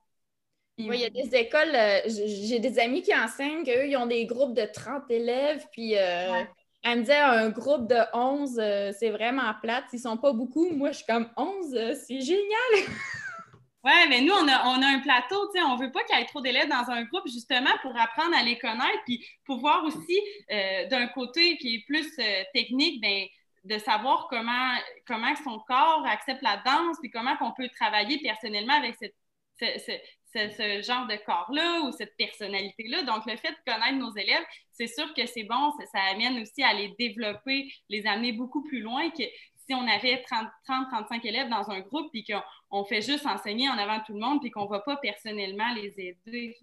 [0.79, 4.05] Oui, il y a des écoles, euh, j'ai des amis qui enseignent, eux, ils ont
[4.05, 6.43] des groupes de 30 élèves, puis euh,
[6.87, 9.85] elle me disait un groupe de 11, euh, c'est vraiment plate.
[9.93, 10.69] Ils sont pas beaucoup.
[10.71, 12.71] Moi, je suis comme 11, euh, c'est génial.
[13.83, 15.51] oui, mais nous, on a, on a un plateau.
[15.55, 18.35] On ne veut pas qu'il y ait trop d'élèves dans un groupe, justement, pour apprendre
[18.37, 20.19] à les connaître, puis pouvoir aussi,
[20.51, 22.09] euh, d'un côté qui est plus
[22.53, 23.25] technique, ben,
[23.65, 28.75] de savoir comment, comment son corps accepte la danse, puis comment on peut travailler personnellement
[28.75, 30.01] avec cette,
[30.33, 33.03] ce, genre de corps-là ou cette personnalité-là.
[33.03, 36.63] Donc, le fait de connaître nos élèves, c'est sûr que c'est bon, ça, amène aussi
[36.63, 39.23] à les développer, les amener beaucoup plus loin que
[39.67, 40.23] si on avait
[40.67, 44.39] 30-35 élèves dans un groupe puis qu'on fait juste enseigner en avant tout le monde
[44.39, 46.55] puis qu'on ne va pas personnellement les aider.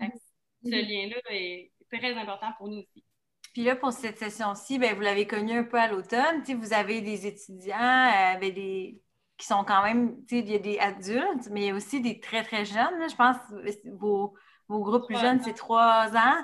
[0.64, 3.04] ce lien-là est très important pour nous aussi.
[3.52, 6.42] Puis là, pour cette session-ci, ben, vous l'avez connu un peu à l'automne.
[6.42, 9.00] Vous avez des étudiants, euh, ben, des,
[9.36, 11.74] qui sont quand même, tu sais, il y a des adultes, mais il y a
[11.74, 13.08] aussi des très, très jeunes.
[13.08, 14.34] Je pense que vos,
[14.68, 16.36] vos groupes plus jeunes, c'est trois ans.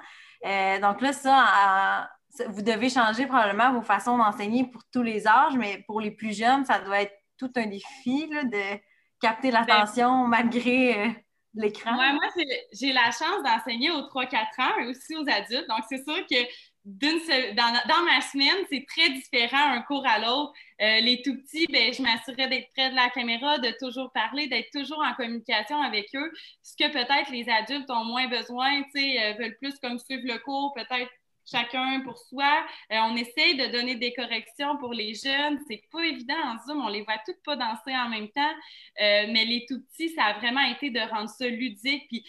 [0.44, 2.08] Euh, donc là, ça,
[2.48, 6.36] vous devez changer probablement vos façons d'enseigner pour tous les âges, mais pour les plus
[6.36, 8.78] jeunes, ça doit être tout un défi de
[9.20, 11.10] capter ben, l'attention malgré euh,
[11.54, 11.92] l'écran.
[11.92, 12.28] moi,
[12.72, 15.68] j'ai la chance d'enseigner aux 3-4 ans, mais aussi aux adultes.
[15.68, 16.36] Donc, c'est sûr que
[16.84, 20.52] dans, ma semaine, c'est très différent un cours à l'autre.
[20.80, 24.46] Euh, les tout petits, ben, je m'assurais d'être près de la caméra, de toujours parler,
[24.46, 26.32] d'être toujours en communication avec eux.
[26.62, 30.72] Ce que peut-être les adultes ont moins besoin, euh, veulent plus comme suivre le cours,
[30.74, 31.10] peut-être
[31.50, 32.64] chacun pour soi.
[32.92, 35.58] Euh, on essaye de donner des corrections pour les jeunes.
[35.68, 38.54] C'est pas évident en Zoom, on les voit toutes pas danser en même temps.
[38.98, 42.08] mais les tout petits, ça a vraiment été de rendre ça ludique.
[42.08, 42.24] Puis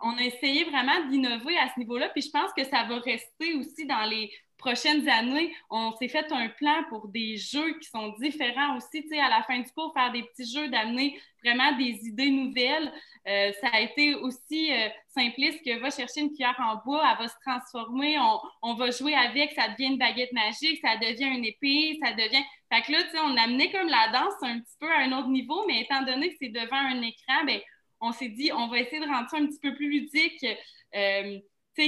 [0.00, 3.54] on a essayé vraiment d'innover à ce niveau-là, puis je pense que ça va rester
[3.54, 4.30] aussi dans les
[4.60, 5.52] prochaines années.
[5.70, 9.28] On s'est fait un plan pour des jeux qui sont différents aussi, tu sais, à
[9.28, 12.92] la fin du cours, faire des petits jeux, d'amener vraiment des idées nouvelles.
[13.26, 17.24] Euh, ça a été aussi euh, simpliste que va chercher une cuillère en bois, elle
[17.24, 18.16] va se transformer,
[18.62, 22.44] on, va jouer avec, ça devient une baguette magique, ça devient une épée, ça devient...
[22.72, 25.00] Fait que là, tu sais, on a amené comme la danse un petit peu à
[25.00, 27.60] un autre niveau, mais étant donné que c'est devant un écran, bien,
[28.00, 30.46] on s'est dit, on va essayer de rendre ça un petit peu plus ludique,
[30.94, 31.38] euh,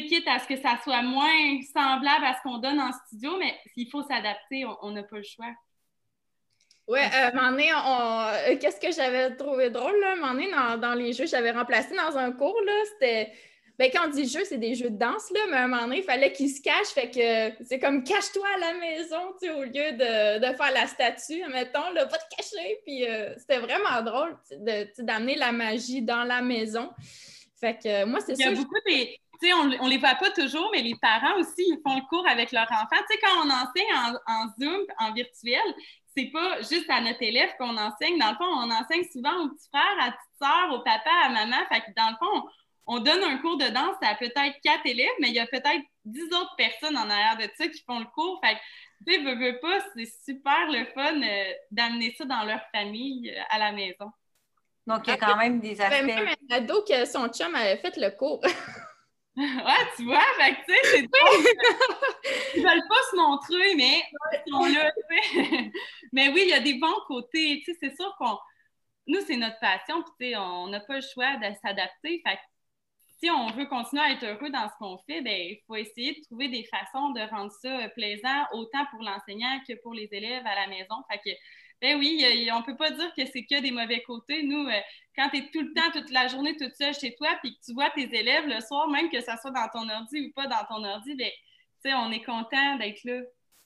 [0.01, 3.55] quitte à ce que ça soit moins semblable à ce qu'on donne en studio, mais
[3.75, 5.53] s'il faut s'adapter, on n'a pas le choix.
[6.89, 7.01] Oui,
[7.35, 12.17] donné, euh, qu'est-ce que j'avais trouvé drôle, là, donné, dans, les jeux, j'avais remplacé dans
[12.17, 13.33] un cours, là, c'était...
[13.83, 15.83] Ben, quand on dit jeu, c'est des jeux de danse, là, mais à un moment
[15.83, 19.49] donné, il fallait qu'ils se cachent, fait que c'est comme cache-toi à la maison, tu
[19.49, 23.59] sais, au lieu de, faire la statue, mettons, là, va te cacher, puis euh, c'était
[23.59, 24.39] vraiment drôle
[25.01, 26.91] d'amener la magie dans la maison.
[27.61, 28.51] Fait que moi, c'est ça.
[28.51, 29.19] Il y a beaucoup des,
[29.53, 32.53] on ne les voit pas toujours, mais les parents aussi, ils font le cours avec
[32.53, 33.03] leur enfant.
[33.11, 35.75] Tu sais, quand on enseigne en, Zoom, en virtuel,
[36.17, 38.17] c'est pas juste à notre élève qu'on enseigne.
[38.17, 41.31] Dans le fond, on enseigne souvent aux petits frères, à petites sœurs, au papa, à
[41.31, 41.57] maman.
[41.69, 42.49] Fait que dans le fond,
[42.87, 45.83] on, donne un cours de danse à peut-être quatre élèves, mais il y a peut-être
[46.05, 48.41] dix autres personnes en arrière de ça qui font le cours.
[48.45, 48.61] Fait que,
[49.07, 53.31] tu sais, veux, veux pas, c'est super le fun euh, d'amener ça dans leur famille
[53.31, 54.11] euh, à la maison.
[54.87, 56.05] Donc, il y a quand même des aspects.
[56.05, 58.43] Même un ado que son chum avait fait le cours.
[59.37, 61.09] Ouais, tu vois, fait tu sais, c'est
[62.55, 64.03] Ils veulent pas se montrer, mais
[64.47, 64.91] ils sont là,
[66.13, 67.63] Mais oui, il y a des bons côtés.
[67.65, 68.39] Tu sais, c'est sûr qu'on.
[69.07, 72.23] Nous, c'est notre passion, puis tu sais, on n'a pas le choix de s'adapter.
[72.27, 72.39] Fait
[73.23, 76.15] si on veut continuer à être heureux dans ce qu'on fait, ben il faut essayer
[76.15, 80.45] de trouver des façons de rendre ça plaisant, autant pour l'enseignant que pour les élèves
[80.45, 80.97] à la maison.
[81.09, 81.31] Fait que
[81.81, 84.43] Ben oui, on ne peut pas dire que c'est que des mauvais côtés.
[84.43, 84.81] Nous, euh,
[85.17, 87.65] quand tu es tout le temps, toute la journée, toute seule chez toi, puis que
[87.65, 90.49] tu vois tes élèves le soir, même que ça soit dans ton ordi ou pas
[90.49, 91.31] dans ton ordi, ben,
[91.95, 93.21] on est content d'être là.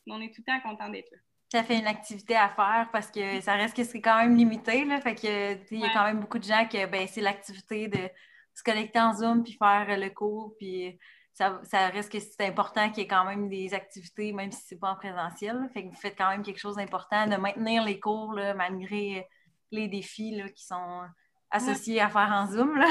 [0.09, 1.19] On est tout le temps content d'être là.
[1.51, 4.85] Ça fait une activité à faire parce que ça reste que c'est quand même limité.
[4.85, 7.89] Là, fait que il y a quand même beaucoup de gens qui ben, c'est l'activité
[7.89, 8.11] de
[8.57, 10.55] se connecter en Zoom puis faire le cours.
[10.59, 10.99] Puis
[11.33, 11.61] ça,
[11.93, 14.91] reste que c'est important qu'il y ait quand même des activités, même si c'est pas
[14.91, 15.69] en présentiel.
[15.75, 19.29] Fait que vous faites quand même quelque chose d'important de maintenir les cours malgré
[19.71, 21.03] les défis qui sont
[21.51, 22.83] associés à faire en Zoom.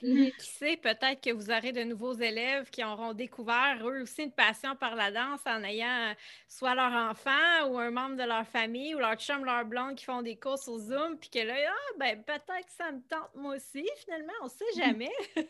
[0.00, 4.32] Qui sait, peut-être que vous aurez de nouveaux élèves qui auront découvert eux aussi une
[4.32, 6.14] passion par la danse en ayant
[6.48, 10.04] soit leur enfant ou un membre de leur famille ou leur chum, leur blonde qui
[10.04, 13.30] font des courses au Zoom, puis que là, ah, ben, peut-être que ça me tente
[13.34, 15.10] moi aussi, finalement, on ne sait jamais.
[15.34, 15.42] ça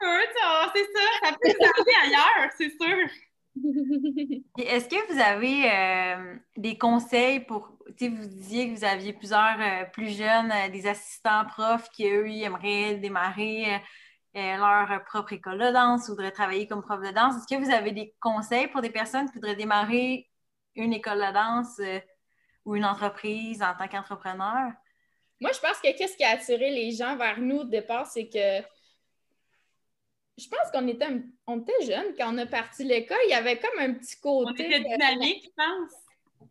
[0.00, 0.22] peut,
[0.74, 3.08] c'est ça, ça peut s'arriver ailleurs, c'est sûr.
[4.58, 9.60] Est-ce que vous avez euh, des conseils pour, tu vous disiez que vous aviez plusieurs
[9.60, 13.80] euh, plus jeunes, euh, des assistants profs qui, eux, aimeraient démarrer
[14.34, 17.36] leur propre école de danse ou voudraient travailler comme prof de danse.
[17.36, 20.28] Est-ce que vous avez des conseils pour des personnes qui voudraient démarrer
[20.74, 21.80] une école de danse
[22.66, 24.72] ou une entreprise en tant qu'entrepreneur?
[25.40, 28.28] Moi, je pense que qu'est-ce qui a attiré les gens vers nous au départ, c'est
[28.28, 28.60] que
[30.38, 31.06] je pense qu'on était,
[31.46, 33.16] on était jeunes quand on a parti l'école.
[33.26, 34.50] Il y avait comme un petit côté.
[34.50, 36.05] On était dynamique, je pense.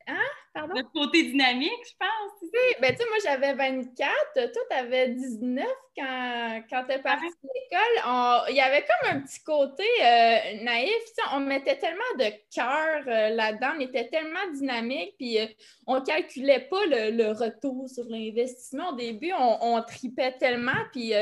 [0.08, 0.18] Hein?
[0.54, 0.74] Pardon?
[0.76, 2.32] Notre côté dynamique, je pense.
[2.42, 5.66] Oui, ben tu sais, moi j'avais 24, toi tu avais 19
[5.98, 8.46] quand, quand tu es parti de l'école.
[8.50, 10.94] Il y avait comme un petit côté euh, naïf.
[11.34, 15.48] On mettait tellement de cœur euh, là-dedans, on était tellement dynamique, puis euh,
[15.88, 18.90] on ne calculait pas le, retour sur l'investissement.
[18.90, 21.14] Au début, on, on tripait tellement, puis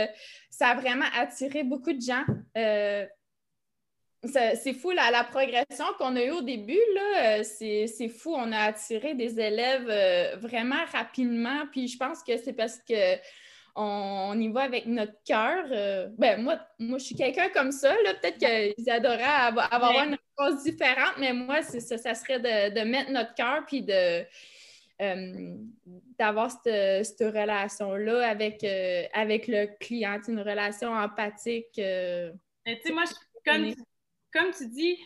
[0.49, 2.25] ça a vraiment attiré beaucoup de gens
[4.25, 6.79] c'est fou, la, la progression qu'on a eue au début,
[7.17, 8.33] euh, c'est fou.
[8.33, 11.65] On a attiré des élèves euh, vraiment rapidement.
[11.71, 13.17] Puis je pense que c'est parce que
[13.75, 15.65] on, y va avec notre cœur.
[15.71, 17.93] Euh, ben, moi, moi, je suis quelqu'un comme ça.
[18.21, 23.33] Peut-être qu'ils adoraient avoir, une réponse différente, mais moi, ça, ça serait de, mettre notre
[23.33, 24.23] cœur puis de.
[26.17, 28.63] d'avoir cette, relation-là avec,
[29.13, 31.73] avec le client, une relation empathique.
[31.73, 33.73] Tu sais, moi, je, comme,
[34.33, 34.97] comme tu dis,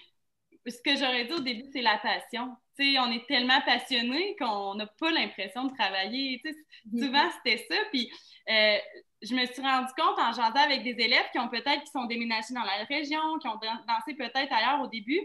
[0.66, 2.56] ce que j'aurais dit au début, c'est la passion.
[2.80, 6.42] on est tellement passionné qu'on n'a pas l'impression de travailler.
[6.44, 7.06] Mm-hmm.
[7.06, 7.76] Souvent, c'était ça.
[7.92, 8.12] Puis,
[8.50, 8.78] euh,
[9.22, 12.06] je me suis rendu compte en jasant avec des élèves qui ont peut-être qui sont
[12.06, 15.20] déménagés dans la région, qui ont dansé peut-être ailleurs au début.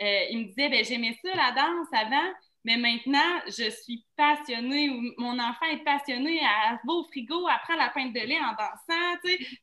[0.00, 2.32] Euh, ils me disaient ben, j'aimais ça, la danse avant,
[2.64, 7.76] mais maintenant, je suis passionnée ou mon enfant est passionné, à va au frigo, après
[7.76, 9.20] la pinte de lait en dansant.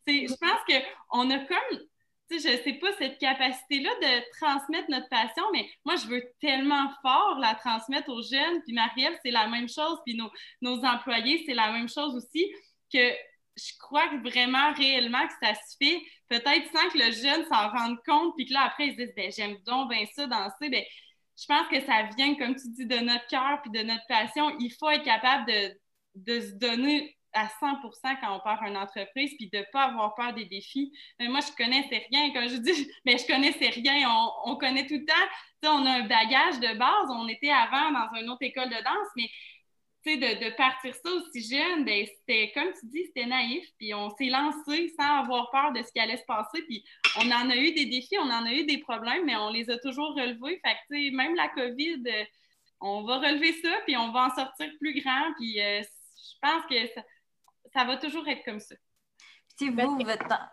[0.07, 1.79] Je pense qu'on a comme
[2.37, 7.37] je sais pas, cette capacité-là de transmettre notre passion, mais moi, je veux tellement fort
[7.39, 8.61] la transmettre aux jeunes.
[8.63, 9.99] Puis Marie-Ève, c'est la même chose.
[10.05, 10.29] Puis nos,
[10.61, 12.51] nos employés, c'est la même chose aussi.
[12.91, 13.11] Que
[13.57, 17.69] je crois que vraiment, réellement, que ça se fait, peut-être sans que le jeune s'en
[17.69, 20.69] rende compte, puis que là, après, ils se disent, ben, j'aime donc bien ça, danser.
[20.69, 20.83] Ben,
[21.37, 24.55] je pense que ça vient, comme tu dis, de notre cœur puis de notre passion.
[24.59, 25.73] Il faut être capable de,
[26.15, 27.81] de se donner à 100
[28.21, 30.91] quand on part une entreprise, puis de ne pas avoir peur des défis.
[31.19, 32.31] Moi, je connaissais rien.
[32.33, 34.09] Quand je dis, mais je connaissais rien,
[34.45, 35.71] on, connaît tout le temps.
[35.71, 37.09] on a un bagage de base.
[37.09, 39.29] On était avant dans une autre école de danse, mais
[40.05, 43.65] de, de partir ça aussi jeune, ben, c'était, comme tu dis, c'était naïf.
[43.77, 46.61] Puis on s'est lancé sans avoir peur de ce qui allait se passer.
[46.63, 46.83] Puis
[47.17, 49.69] on en a eu des défis, on en a eu des problèmes, mais on les
[49.69, 50.59] a toujours relevés.
[50.65, 52.23] Fait que, même la COVID, euh,
[52.81, 55.33] on va relever ça, puis on va en sortir plus grand.
[55.37, 57.03] Puis euh, je pense que ça,
[57.73, 58.75] ça va toujours être comme ça.
[59.57, 60.47] Si vous, votre temps.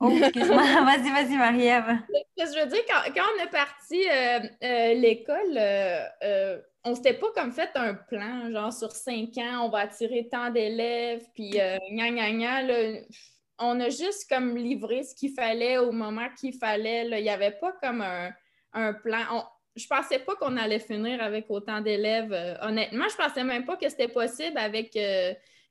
[0.00, 0.62] Oh, excuse-moi.
[0.84, 1.98] vas-y, vas-y, Marie-Ève.
[2.36, 7.14] Je veux dire, quand, quand on est parti euh, euh, l'école, euh, on ne s'était
[7.14, 11.52] pas comme fait un plan, genre sur cinq ans, on va attirer tant d'élèves, puis
[11.90, 13.00] gna, gna, gna,
[13.58, 17.06] on a juste comme livré ce qu'il fallait au moment qu'il fallait.
[17.06, 18.30] Il n'y avait pas comme un,
[18.72, 19.20] un plan.
[19.76, 22.34] je ne pensais pas qu'on allait finir avec autant d'élèves.
[22.60, 24.98] honnêtement, je ne pensais même pas que c'était possible avec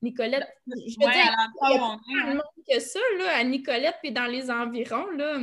[0.04, 1.32] Nicolette, je veux dire,
[1.64, 5.10] il y a plus de monde que ça, là, à Nicolette, puis dans les environs,
[5.12, 5.40] là.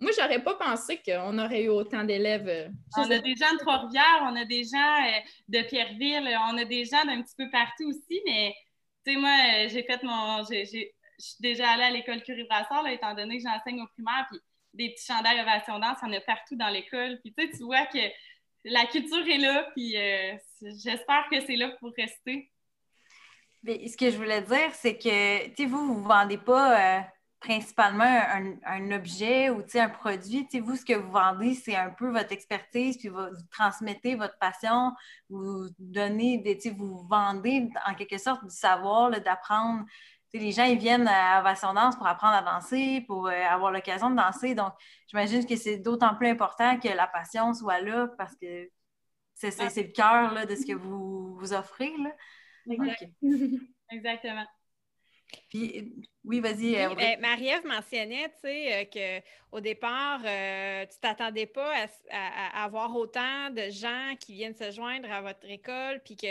[0.00, 2.48] Moi, j'aurais pas pensé qu'on aurait eu autant d'élèves.
[2.48, 6.58] Euh, on a des gens de Trois-Rivières, on a des gens euh, de Pierreville, on
[6.58, 8.52] a des gens d'un petit peu partout aussi, mais,
[9.06, 10.42] tu sais, moi, euh, j'ai fait mon...
[10.42, 14.40] Je suis déjà allée à l'école Curie-Brassard, étant donné que j'enseigne au primaire, puis
[14.74, 17.20] des petits chandails ovation danse, il y en a partout dans l'école.
[17.22, 18.00] Puis, tu sais, tu vois que
[18.64, 19.94] la culture est là, puis
[20.82, 22.50] j'espère que c'est là pour rester
[23.64, 27.00] ce que je voulais dire, c'est que, vous, vous ne vendez pas euh,
[27.40, 28.20] principalement
[28.64, 30.48] un, objet ou un produit.
[30.60, 34.92] vous, ce que vous vendez, c'est un peu votre expertise, puis vous, transmettez votre passion,
[35.28, 39.84] vous donnez, des, vous vendez en quelque sorte du savoir, d'apprendre.
[40.34, 44.08] Les gens, ils viennent à Ovation Danse pour apprendre à danser, pour euh, avoir l'occasion
[44.08, 44.54] de danser.
[44.54, 44.72] Donc,
[45.08, 48.70] j'imagine que c'est d'autant plus important que la passion soit là parce que
[49.34, 51.92] c'est le cœur de ce que vous, vous offrez.
[51.98, 52.10] Là.
[53.90, 54.46] Exactement.
[55.48, 56.76] Puis, oui, vas-y.
[56.76, 61.72] Euh, Marie-Ève mentionnait, tu sais, euh, qu'au départ, euh, tu t'attendais pas
[62.10, 66.28] à, avoir autant de gens qui viennent se joindre à votre école, puis que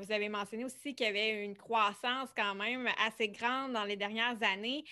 [0.00, 3.96] vous avez mentionné aussi qu'il y avait une croissance quand même assez grande dans les
[3.96, 4.84] dernières années.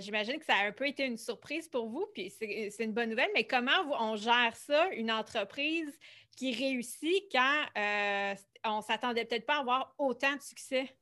[0.00, 3.10] J'imagine que ça a un peu été une surprise pour vous, puis c'est une bonne
[3.10, 5.98] nouvelle, mais comment on gère ça, une entreprise
[6.36, 7.64] qui réussit quand
[8.64, 10.94] on s'attendait peut-être pas à avoir autant de succès?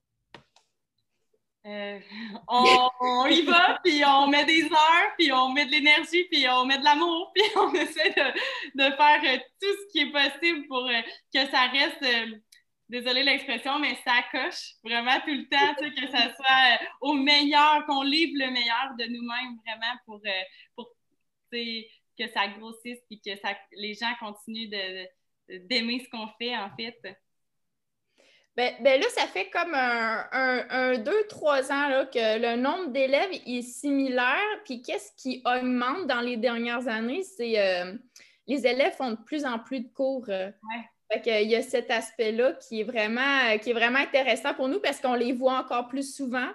[1.67, 2.01] Euh,
[2.49, 6.65] on, y va, puis on met des heures, puis on met de l'énergie, puis on
[6.65, 10.87] met de l'amour, puis on essaie de, faire euh, tout ce qui est possible pour
[10.87, 11.03] euh,
[11.35, 12.03] que ça reste,
[12.89, 18.03] désolé l'expression, mais ça coche vraiment tout le temps, que ça soit au meilleur, qu'on
[18.03, 20.23] livre le meilleur de nous-mêmes vraiment pour,
[20.75, 20.91] pour
[21.51, 24.71] que ça grossisse, puis que ça, les gens continuent
[25.49, 26.99] d'aimer ce qu'on fait, en fait.
[28.59, 33.31] Ben, ben, là, ça fait comme un, deux, trois ans là, que le nombre d'élèves
[33.47, 34.35] est similaire.
[34.65, 37.95] Puis qu'est-ce qui augmente dans les dernières années, c'est euh,
[38.49, 40.25] les élèves font de plus en plus de cours.
[40.29, 40.51] Euh.
[41.25, 45.01] il y a cet aspect-là qui est vraiment qui est vraiment intéressant pour nous parce
[45.01, 46.49] qu'on les voit encore plus souvent.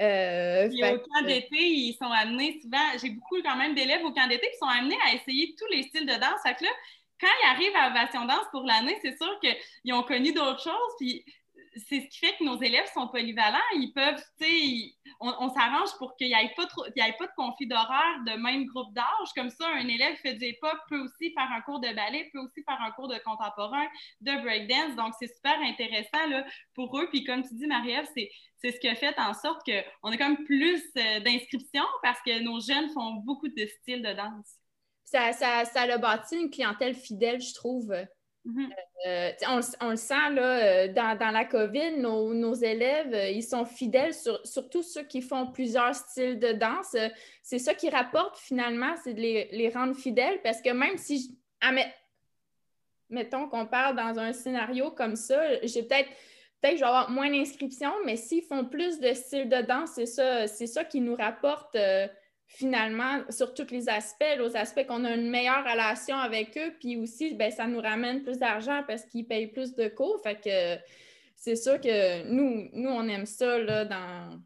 [0.00, 4.12] Euh, puis au camp d'été, ils sont amenés souvent, j'ai beaucoup quand même d'élèves au
[4.12, 6.40] camp d'été qui sont amenés à essayer tous les styles de danse.
[6.42, 6.70] Fait que là,
[7.24, 10.92] quand ils arrivent à Ovation Danse pour l'année, c'est sûr qu'ils ont connu d'autres choses.
[10.98, 11.24] Puis
[11.76, 13.58] c'est ce qui fait que nos élèves sont polyvalents.
[13.74, 16.64] Ils peuvent, tu sais, on, s'arrange pour qu'il n'y ait, pas
[16.96, 19.28] ait pas de conflit d'horaire de même groupe d'âge.
[19.34, 22.40] Comme ça, un élève fait du hip-hop peut aussi faire un cours de ballet, peut
[22.40, 23.86] aussi faire un cours de contemporain,
[24.20, 24.94] de breakdance.
[24.96, 26.44] Donc, c'est super intéressant là,
[26.74, 27.08] pour eux.
[27.08, 30.16] Puis, comme tu dis, Marie-Ève, c'est c'est ce qui a fait en sorte qu'on a
[30.16, 34.58] comme plus euh, d'inscriptions parce que nos jeunes font beaucoup de styles de danse
[35.04, 37.94] ça, ça, ça a bâti une clientèle fidèle, je trouve.
[38.46, 38.70] Mm-hmm.
[39.06, 39.30] Euh,
[39.80, 44.12] on, le sent là, euh, dans, la COVID, nos, élèves, euh, ils sont fidèles,
[44.44, 46.96] surtout ceux qui font plusieurs styles de danse.
[47.42, 51.72] C'est ça qui rapporte finalement, c'est de les, rendre fidèles parce que même si, ah,
[53.08, 56.08] mettons qu'on parle dans un scénario comme ça, j'ai peut-être
[56.60, 59.92] peut-être que je vais avoir moins d'inscriptions, mais s'ils font plus de styles de danse,
[59.94, 61.76] c'est ça, c'est ça qui nous rapporte
[62.46, 66.96] finalement, sur tous les aspects, les aspects qu'on a une meilleure relation avec eux, puis
[66.96, 70.20] aussi, ben, ça nous ramène plus d'argent parce qu'ils payent plus de cours.
[70.22, 70.82] Fait que
[71.34, 74.40] c'est sûr que nous, nous, on aime ça là, dans,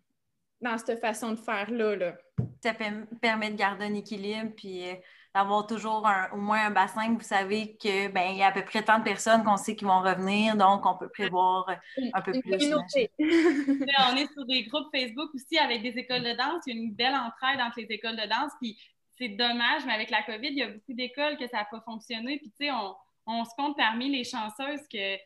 [0.60, 1.96] dans cette façon de faire-là.
[1.96, 2.18] Là.
[2.62, 2.74] Ça
[3.20, 4.94] permet de garder un équilibre, puis euh,
[5.38, 7.12] d'avoir toujours au moins un bassin.
[7.12, 9.84] Vous savez qu'il ben, y a à peu près tant de personnes qu'on sait qui
[9.84, 11.70] vont revenir, donc on peut prévoir
[12.12, 12.74] un peu plus.
[12.74, 16.62] on est sur des groupes Facebook aussi avec des écoles de danse.
[16.66, 18.52] Il y a une belle entraide entre les écoles de danse.
[18.60, 18.78] Puis
[19.16, 21.80] c'est dommage, mais avec la COVID, il y a beaucoup d'écoles que ça n'a pas
[21.80, 22.38] fonctionné.
[22.38, 22.94] Puis tu sais, on,
[23.26, 25.16] on se compte parmi les chanceuses que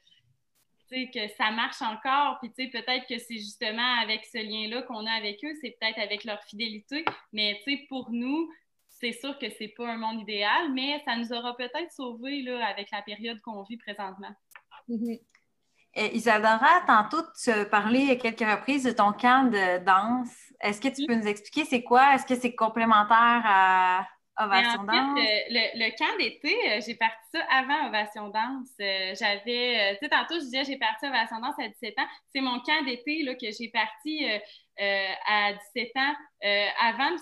[1.12, 2.38] que ça marche encore.
[2.40, 5.76] Puis, tu sais, peut-être que c'est justement avec ce lien-là qu'on a avec eux, c'est
[5.80, 7.04] peut-être avec leur fidélité.
[7.32, 8.50] Mais, tu sais, pour nous,
[9.02, 12.66] c'est sûr que c'est pas un monde idéal, mais ça nous aura peut-être sauvés là,
[12.66, 14.30] avec la période qu'on vit présentement.
[14.88, 15.20] Mm-hmm.
[16.14, 20.32] Isadora, tantôt tu as parlé à quelques reprises de ton camp de danse.
[20.60, 22.14] Est-ce que tu peux nous expliquer c'est quoi?
[22.14, 24.06] Est-ce que c'est complémentaire à
[24.38, 25.18] Ovation Danse?
[25.18, 28.70] Euh, le, camp d'été, euh, j'ai parti ça avant Ovation Danse.
[28.80, 32.06] Euh, j'avais, tu sais, tantôt je disais j'ai parti Ovation Danse à 17 ans.
[32.34, 34.26] C'est mon camp d'été que j'ai parti
[34.78, 36.14] à 17 ans
[36.80, 37.18] avant le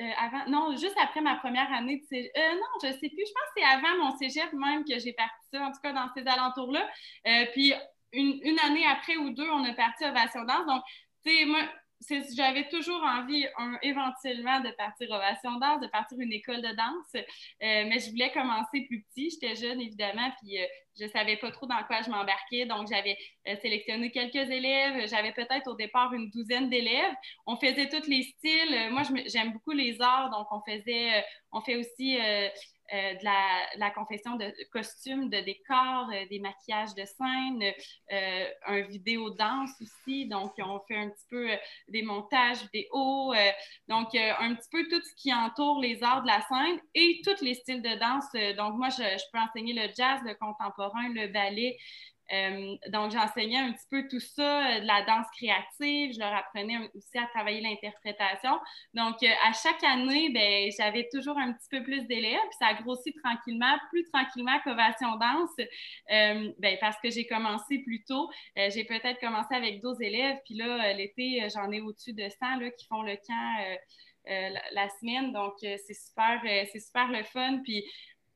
[0.00, 2.30] euh, non, juste après ma première année de cégep.
[2.36, 3.24] Euh, non, je ne sais plus.
[3.26, 5.92] Je pense que c'est avant mon cégep même que j'ai parti ça, en tout cas
[5.92, 6.88] dans ces alentours-là.
[7.26, 7.74] Euh, puis
[8.12, 10.66] une, année après ou deux, on a parti Ovation Danse.
[10.66, 10.82] Donc,
[11.24, 11.60] tu sais, moi,
[12.08, 13.46] j'avais toujours envie
[13.82, 17.24] éventuellement de partir Ovation Danse, de partir une école de danse,
[17.60, 19.30] mais je voulais commencer plus petit.
[19.30, 20.56] J'étais jeune, évidemment, puis
[20.98, 22.66] je ne savais pas trop dans quoi je m'embarquais.
[22.66, 23.16] Donc, j'avais
[23.48, 25.08] euh, sélectionné quelques élèves.
[25.08, 27.14] J'avais peut-être au départ une douzaine d'élèves.
[27.46, 28.74] On faisait tous les styles.
[28.74, 30.30] Euh, moi, j'aime beaucoup les arts.
[30.30, 31.22] Donc, on faisait, euh,
[31.52, 32.18] on fait aussi
[32.92, 33.24] euh, de,
[33.78, 37.62] la, confession de costumes, de décors, euh, des maquillages de scène,
[38.12, 40.26] euh, un vidéo danse aussi.
[40.26, 41.48] Donc, on fait un petit peu
[41.88, 43.32] des montages vidéo.
[43.86, 47.42] donc, un petit peu tout ce qui entoure les arts de la scène et tous
[47.44, 48.56] les styles de danse.
[48.56, 51.78] Donc, moi, je, peux enseigner le jazz, le contemporain, le ballet.
[52.32, 56.14] Euh, donc, j'enseignais un petit peu tout ça, euh, de la danse créative.
[56.14, 58.58] Je leur apprenais aussi à travailler l'interprétation.
[58.94, 62.38] Donc, euh, à chaque année, ben, j'avais toujours un petit peu plus d'élèves.
[62.50, 65.66] Puis ça a grossi tranquillement, plus tranquillement qu'Ovation Danse,
[66.58, 68.30] ben, parce que j'ai commencé plus tôt.
[68.56, 70.38] j'ai peut-être commencé avec 12 élèves.
[70.44, 73.78] Puis là, l'été, j'en ai au-dessus de 100 là, qui font le camp
[74.26, 75.32] la, semaine.
[75.32, 77.60] Donc, c'est super, c'est super le fun.
[77.64, 77.84] Puis,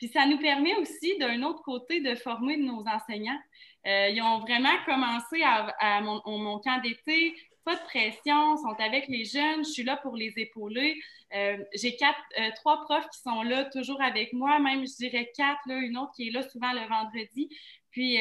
[0.05, 3.41] puis ça nous permet aussi, d'un autre côté, de former nos enseignants.
[3.87, 7.35] Euh, ils ont vraiment commencé à, mon, camp d'été,
[7.65, 11.01] pas de pression, sont avec les jeunes, je suis là pour les épauler.
[11.35, 15.71] Euh, j'ai euh, trois profs qui sont là toujours avec moi, même je dirais quatre,
[15.71, 17.49] une autre qui est là souvent le vendredi.
[17.91, 18.19] Puis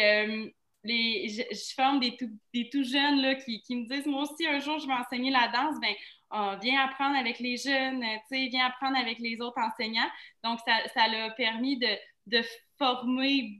[0.86, 4.94] je, forme des tout, jeunes là, qui, me disent Moi aussi, un jour, je vais
[4.94, 5.76] enseigner la danse.
[5.82, 5.94] Ben,
[6.34, 10.10] oh, viens apprendre avec les jeunes, viens apprendre avec les autres enseignants.
[10.44, 11.88] Donc, ça, l'a permis de,
[12.28, 12.42] de
[12.78, 13.60] former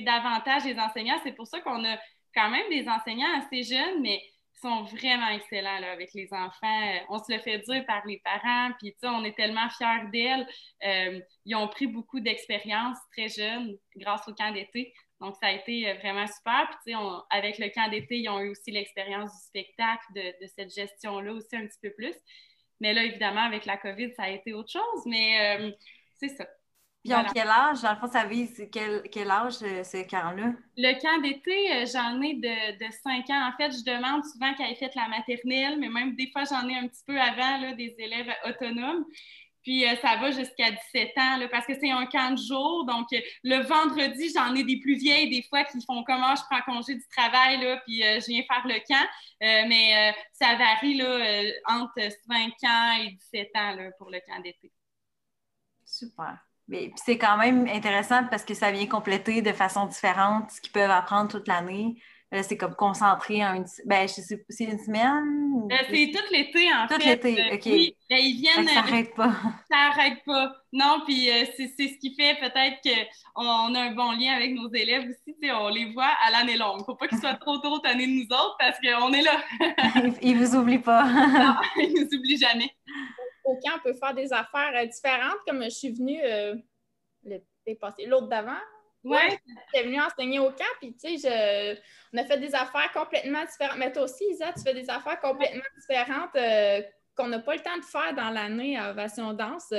[0.00, 1.18] davantage les enseignants.
[1.22, 1.98] C'est pour ça qu'on a
[2.34, 4.22] quand même des enseignants assez jeunes, mais
[4.54, 6.92] ils sont vraiment excellents là, avec les enfants.
[7.10, 10.46] On se le fait dire par les parents, puis on est tellement fiers d'elles.
[10.84, 14.94] Euh, ils ont pris beaucoup d'expérience très jeunes grâce au camp d'été.
[15.22, 16.68] Donc, ça a été euh, vraiment super.
[16.84, 20.74] Puis, on, avec le camp d'été, ils ont eu aussi l'expérience du spectacle, de, cette
[20.74, 22.14] gestion-là aussi un petit peu plus.
[22.80, 25.06] Mais là, évidemment, avec la COVID, ça a été autre chose.
[25.06, 25.70] Mais euh,
[26.18, 26.44] c'est ça.
[27.04, 27.82] Puis en quel âge?
[27.82, 30.54] Dans le fond, ça vise quel, quel âge, euh, ce camp-là?
[30.76, 33.48] Le camp d'été, j'en ai de, de 5 ans.
[33.48, 36.68] En fait, je demande souvent qu'elle ait fait la maternelle, mais même des fois, j'en
[36.68, 39.04] ai un petit peu avant là, des élèves autonomes.
[39.62, 42.84] Puis euh, ça va jusqu'à 17 ans, parce que c'est un camp de jour.
[42.86, 43.08] Donc,
[43.42, 46.94] le vendredi, j'en ai des plus vieilles, des fois, qui font comment je prends congé
[46.94, 49.06] du travail, là, puis je viens faire le camp.
[49.40, 54.72] mais ça varie là, entre 5 ans et 17 ans pour le camp d'été.
[55.84, 56.38] Super.
[56.68, 60.72] Mais c'est quand même intéressant parce que ça vient compléter de façon différente ce qu'ils
[60.72, 61.96] peuvent apprendre toute l'année.
[62.42, 63.66] C'est comme concentré en une...
[63.84, 65.68] Ben, c'est une semaine?
[65.70, 66.94] Euh, c'est tout l'été, en fait.
[66.94, 67.62] Tout l'été, euh, OK.
[67.66, 68.66] Oui, ben, ils viennent...
[68.68, 69.32] Ça n'arrête pas.
[69.70, 70.56] Ça n'arrête pas.
[70.72, 72.78] Non, puis euh, c'est ce qui fait peut-être
[73.34, 75.36] qu'on a un bon lien avec nos élèves aussi.
[75.52, 76.76] On les voit à l'année longue.
[76.78, 79.22] Il ne faut pas qu'ils soient trop trop tannés de nous autres parce qu'on est
[79.22, 79.42] là.
[80.22, 81.04] ils ne vous oublient pas.
[81.04, 82.74] non, ils ne nous oublient jamais
[83.44, 86.54] au camp, on peut faire des affaires euh, différentes, comme je suis venue euh,
[87.80, 88.60] passé, l'autre d'avant.
[89.04, 89.18] Oui.
[89.72, 91.80] J'étais venue enseigner au camp, puis tu sais,
[92.12, 93.78] on a fait des affaires complètement différentes.
[93.78, 96.82] Mais toi aussi, Isa, tu fais des affaires complètement différentes euh,
[97.16, 99.74] qu'on n'a pas le temps de faire dans l'année à Ovation Danse.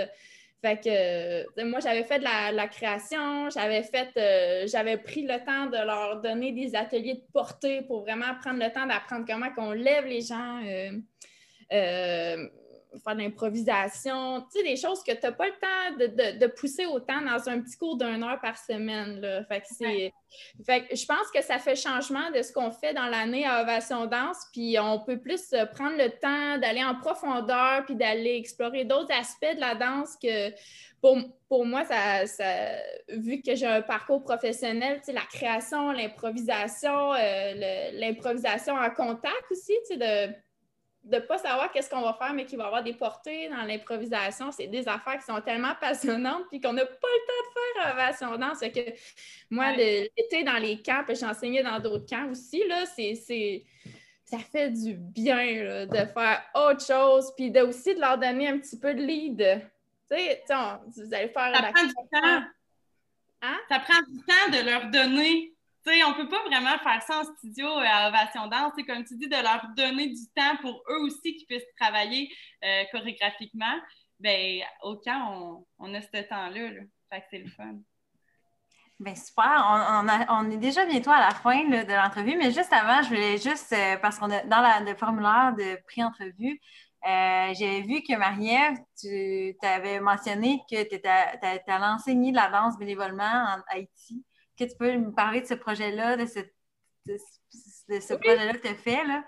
[0.61, 5.85] Fait que moi, j'avais fait de la, création, j'avais fait, j'avais pris le temps de
[5.85, 10.05] leur donner des ateliers de portée pour vraiment prendre le temps d'apprendre comment qu'on lève
[10.05, 10.61] les gens
[13.03, 16.47] faire de l'improvisation, tu sais, des choses que tu n'as pas le temps de, de,
[16.47, 19.19] pousser autant dans un petit cours d'une heure par semaine.
[19.21, 19.43] Là.
[19.45, 20.13] Fait que c'est...
[20.65, 23.61] Fait que je pense que ça fait changement de ce qu'on fait dans l'année à
[23.61, 28.35] Ovation Danse, puis on peut plus euh, prendre le temps d'aller en profondeur, puis d'aller
[28.37, 30.51] explorer d'autres aspects de la danse que
[31.01, 31.17] pour,
[31.49, 32.45] pour moi, ça, ça,
[33.09, 39.97] vu que j'ai un parcours professionnel, la création, l'improvisation, euh, l'improvisation en contact aussi, tu
[39.97, 40.33] sais, de
[41.03, 43.63] de ne pas savoir qu'est-ce qu'on va faire, mais qui va avoir des portées dans
[43.63, 44.51] l'improvisation.
[44.51, 47.93] C'est des affaires qui sont tellement passionnantes puis qu'on n'a pas le temps de faire
[47.93, 48.59] Ovation Danse.
[48.59, 48.93] que
[49.49, 53.65] moi, l'été dans les camps, puis j'enseignais dans d'autres camps aussi, là, c'est,
[54.23, 58.57] ça fait du bien de faire autre chose, puis de, aussi de leur donner un
[58.59, 59.61] petit peu de lead.
[60.09, 61.53] Tu sais, vous allez faire...
[61.53, 62.43] Ça prend du temps.
[63.41, 63.57] Hein?
[63.69, 65.52] Ça prend du temps de leur donner
[65.85, 68.73] sais, on peut pas vraiment faire ça en studio euh, à Ovation Danse.
[68.77, 72.29] C'est comme tu dis, de leur donner du temps pour eux aussi qu'ils puissent travailler
[72.63, 73.79] euh, chorégraphiquement.
[74.19, 76.69] Ben, au camp, on, a ce temps-là.
[77.11, 77.75] Fait que c'est le fun.
[78.99, 80.27] Bien, super.
[80.29, 83.73] On, est déjà bientôt à la fin de l'entrevue, mais juste avant, je voulais juste,
[83.73, 86.61] euh, parce qu'on a dans le formulaire de pré-entrevue,
[87.03, 93.57] j'avais vu que Marie-Ève, tu avais mentionné que tu allais enseigner la danse bénévolement en
[93.67, 94.23] Haïti
[94.57, 99.03] que tu peux me parler de ce projet-là, de, ce projet-là que tu as fait?
[99.05, 99.23] Là?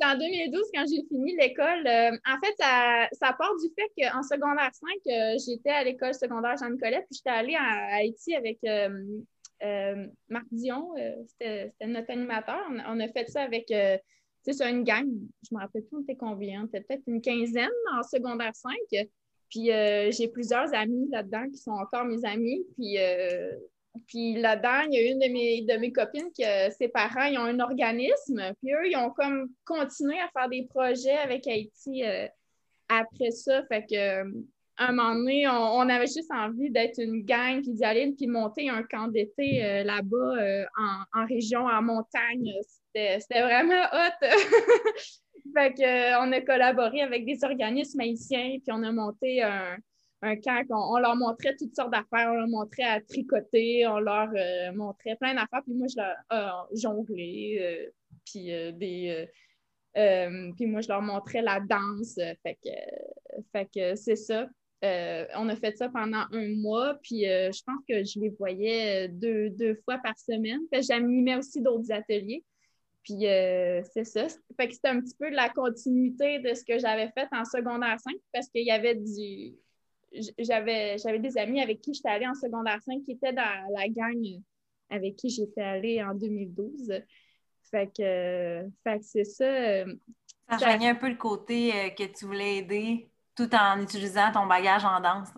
[0.00, 1.86] C'est en 2012 quand j'ai fini l'école.
[1.86, 2.54] Euh, en fait,
[3.12, 7.30] ça, part du fait qu'en secondaire 5, euh, j'étais à l'école secondaire Jean-Nicolet, puis j'étais
[7.30, 10.94] allée à, Haïti avec euh, Marc Dion,
[11.26, 12.64] c'était notre animateur.
[12.86, 13.66] On, a fait ça avec
[14.42, 15.08] c'est une gang.
[15.42, 16.62] Je ne me rappelle plus, on était combien?
[16.62, 18.72] On était peut-être une quinzaine en secondaire 5.
[19.50, 19.70] Puis
[20.12, 22.64] j'ai plusieurs amis là-dedans qui sont encore mes amis.
[22.76, 22.98] Puis
[24.06, 27.38] puis là-dedans, il y a une de mes, de mes copines que ses parents, ils
[27.38, 28.52] ont un organisme.
[28.62, 32.26] Puis eux, ils ont comme continué à faire des projets avec Haïti euh,
[32.88, 33.64] après ça.
[33.66, 34.24] Fait que
[34.78, 38.70] un moment donné, on, avait juste envie d'être une gang, puis d'y aller, puis monter
[38.70, 40.64] un camp d'été euh, là-bas euh,
[41.14, 42.52] en, région, en montagne.
[42.94, 44.26] C'était vraiment hot.
[45.54, 49.76] fait que, on a collaboré avec des organismes haïtiens, puis on a monté un,
[50.22, 50.64] un camp.
[50.70, 52.30] On, leur montrait toutes sortes d'affaires.
[52.30, 54.28] On leur montrait à tricoter, on leur
[54.74, 55.62] montrait plein d'affaires.
[55.64, 57.92] Puis moi, je leur jonglais,
[58.24, 59.28] puis des
[59.98, 62.14] euh, puis moi, je leur montrais la danse.
[62.42, 64.48] Fait que, fait que c'est ça.
[64.84, 68.28] Euh, on a fait ça pendant un mois, puis euh, je pense que je les
[68.28, 70.60] voyais deux, deux fois par semaine.
[70.72, 72.44] J'animais aussi d'autres ateliers.
[73.02, 74.26] Puis c'est ça.
[74.56, 77.98] Fait que c'était un petit peu la continuité de ce que j'avais fait en secondaire
[77.98, 79.54] 5 parce qu'il y avait du.
[80.38, 83.88] J'avais, j'avais des amis avec qui j'étais allée en secondaire 5 qui étaient dans la
[83.88, 84.40] gang
[84.90, 86.92] avec qui j'étais allée en 2012.
[87.70, 88.66] Fait que,
[89.02, 89.44] c'est ça.
[89.44, 89.94] Euh,
[90.48, 94.46] ça rejoignait un peu le côté euh, que tu voulais aider tout en utilisant ton
[94.46, 95.28] bagage en danse.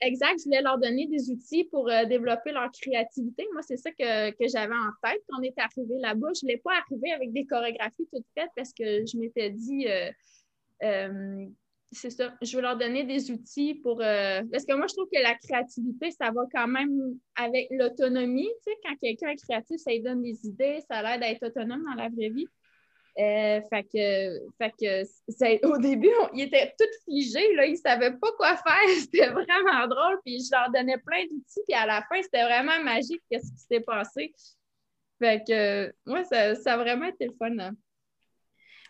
[0.00, 0.38] Exact.
[0.38, 3.46] Je voulais leur donner des outils pour euh, développer leur créativité.
[3.52, 6.28] Moi, c'est ça que, j'avais en tête quand on est arrivé là-bas.
[6.34, 9.86] Je ne voulais pas arriver avec des chorégraphies toutes faites parce que je m'étais dit
[11.92, 14.00] c'est ça, je veux leur donner des outils pour.
[14.00, 18.48] Euh, parce que moi, je trouve que la créativité, ça va quand même avec l'autonomie.
[18.64, 21.46] Tu sais, quand quelqu'un est créatif, ça lui donne des idées, ça l'aide à être
[21.46, 22.46] autonome dans la vraie vie.
[23.18, 23.82] Euh, fait
[24.80, 28.88] que, au début, ils étaient tous figés, là, ils ne savaient pas quoi faire.
[29.00, 30.18] C'était vraiment drôle.
[30.24, 31.60] Puis je leur donnais plein d'outils.
[31.68, 34.32] Puis à la fin, c'était vraiment magique qu'est-ce qui s'est passé.
[35.18, 37.58] Fait que, moi, ça, ça a vraiment été le fun.
[37.58, 37.72] Hein.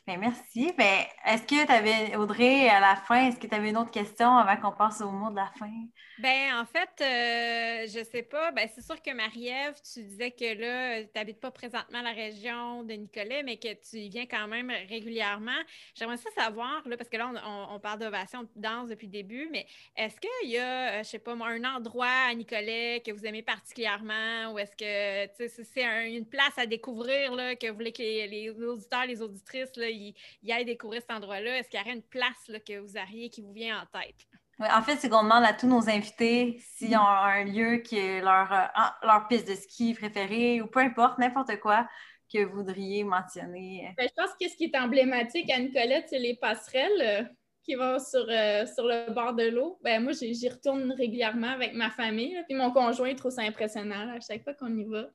[0.05, 0.73] Bien, merci.
[0.77, 3.93] Bien, est-ce que tu avais, Audrey, à la fin, est-ce que tu avais une autre
[3.93, 5.71] question avant qu'on passe au mot de la fin?
[6.19, 8.51] Bien, en fait, euh, je ne sais pas.
[8.51, 12.83] Bien, c'est sûr que Marie-Ève, tu disais que là, tu n'habites pas présentement la région
[12.83, 15.61] de Nicolet, mais que tu y viens quand même régulièrement.
[15.95, 17.33] J'aimerais ça savoir, là, parce que là,
[17.71, 20.99] on, parle d'ovation de danse depuis le début, mais est-ce qu'il y a, euh, je
[20.99, 26.09] ne sais pas un endroit à Nicolet que vous aimez particulièrement ou est-ce que c'est
[26.13, 30.53] une place à découvrir là, que vous voulez que les, auditeurs, les auditrices, y, y
[30.53, 31.59] aillent découvrir cet endroit-là?
[31.59, 34.27] Est-ce qu'il y aurait une place que vous auriez qui vous vient en tête?
[34.71, 38.21] en fait, c'est qu'on demande à tous nos invités s'ils ont un lieu qui est
[38.21, 41.89] leur, euh, leur piste de ski préférée ou peu importe, n'importe quoi
[42.33, 43.93] que vous voudriez mentionner.
[43.97, 47.23] Ben, je pense que ce qui est emblématique à Nicolette, c'est les passerelles euh,
[47.63, 49.79] qui vont sur, euh, sur le bord de l'eau.
[49.83, 52.37] Ben, moi, j'y retourne régulièrement avec ma famille.
[52.49, 55.07] puis mon conjoint trouve ça impressionnant à chaque fois qu'on y va.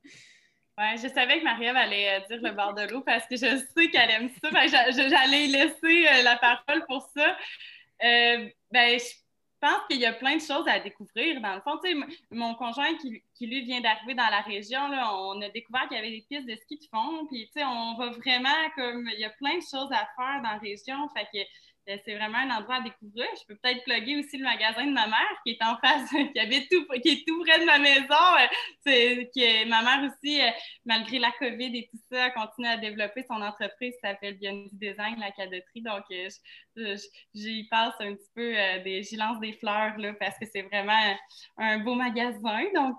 [0.77, 3.89] Oui, je savais que Marie-Ève allait dire le bord de l'eau parce que je sais
[3.89, 4.67] qu'elle aime ça.
[4.67, 7.35] J'allais laisser la parole pour ça.
[7.99, 11.41] ben, je pense qu'il y a plein de choses à découvrir.
[11.41, 11.79] Dans le fond,
[12.29, 15.97] mon conjoint qui, qui, lui vient d'arriver dans la région, là, on a découvert qu'il
[15.97, 17.25] y avait des pistes de ski de fond.
[17.25, 20.59] Puis, on va vraiment comme il y a plein de choses à faire dans la
[20.59, 21.09] région.
[21.09, 21.43] Fait que euh,
[22.03, 23.27] c'est vraiment un endroit à découvrir.
[23.39, 26.39] Je peux peut-être plugger aussi le magasin de ma mère qui est en face, qui
[26.39, 28.03] habite tout, qui est tout près de ma maison.
[28.09, 28.47] Euh,
[28.85, 30.49] c'est, qui ma mère aussi, euh,
[30.85, 35.19] malgré la COVID et tout ça, continue à développer son entreprise qui s'appelle Biondi Design,
[35.19, 35.81] la cadeauterie.
[35.81, 36.03] Donc,
[37.33, 41.15] j'y passe un petit peu des, j'y lance des fleurs là, parce que c'est vraiment
[41.57, 42.63] un beau magasin.
[42.75, 42.97] Donc,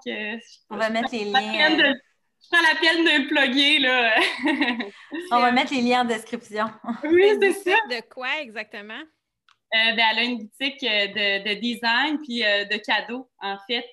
[0.70, 1.94] on va mettre les liens.
[2.40, 4.14] Je prends la peine de plugger, là.
[5.32, 6.66] On va mettre les liens en description.
[7.04, 7.76] Oui, c'est ça.
[7.90, 9.02] De quoi exactement?
[9.74, 13.84] Euh, ben, elle a une boutique euh, de, design puis euh, de cadeaux, en fait,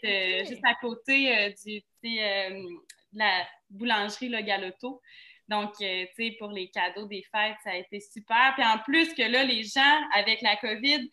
[0.48, 2.68] juste à côté du, de
[3.14, 5.02] la boulangerie Le Galoto.
[5.50, 8.54] Donc, tu sais, pour les cadeaux des fêtes, ça a été super.
[8.56, 11.10] Puis en plus que là, les gens, avec la COVID,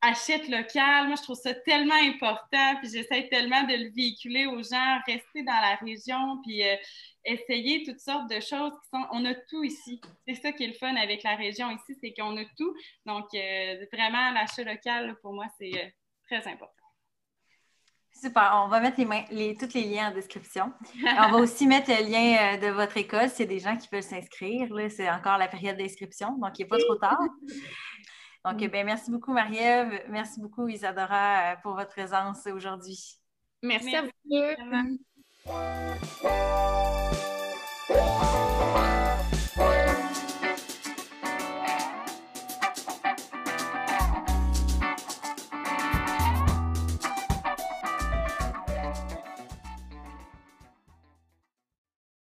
[0.00, 1.06] achète local.
[1.06, 5.42] Moi, je trouve ça tellement important, puis j'essaie tellement de le véhiculer aux gens, rester
[5.42, 6.76] dans la région, puis euh,
[7.24, 9.04] essayer toutes sortes de choses qui sont.
[9.12, 10.00] On a tout ici.
[10.26, 12.74] C'est ça qui est le fun avec la région ici, c'est qu'on a tout.
[13.06, 15.88] Donc, euh, vraiment, l'achat local, pour moi, c'est euh,
[16.26, 16.74] très important.
[18.20, 18.62] Super.
[18.64, 20.72] On va mettre les, tous les liens en description.
[21.04, 23.88] on va aussi mettre le lien de votre école s'il y a des gens qui
[23.92, 24.68] veulent s'inscrire.
[24.90, 27.18] C'est encore la période d'inscription, donc il n'est pas trop tard.
[28.50, 28.68] Donc, mm.
[28.68, 30.02] bien, merci beaucoup, Marie-Ève.
[30.08, 33.18] Merci beaucoup, Isadora, euh, pour votre présence aujourd'hui.
[33.62, 34.82] Merci, merci, à
[38.72, 39.07] vous.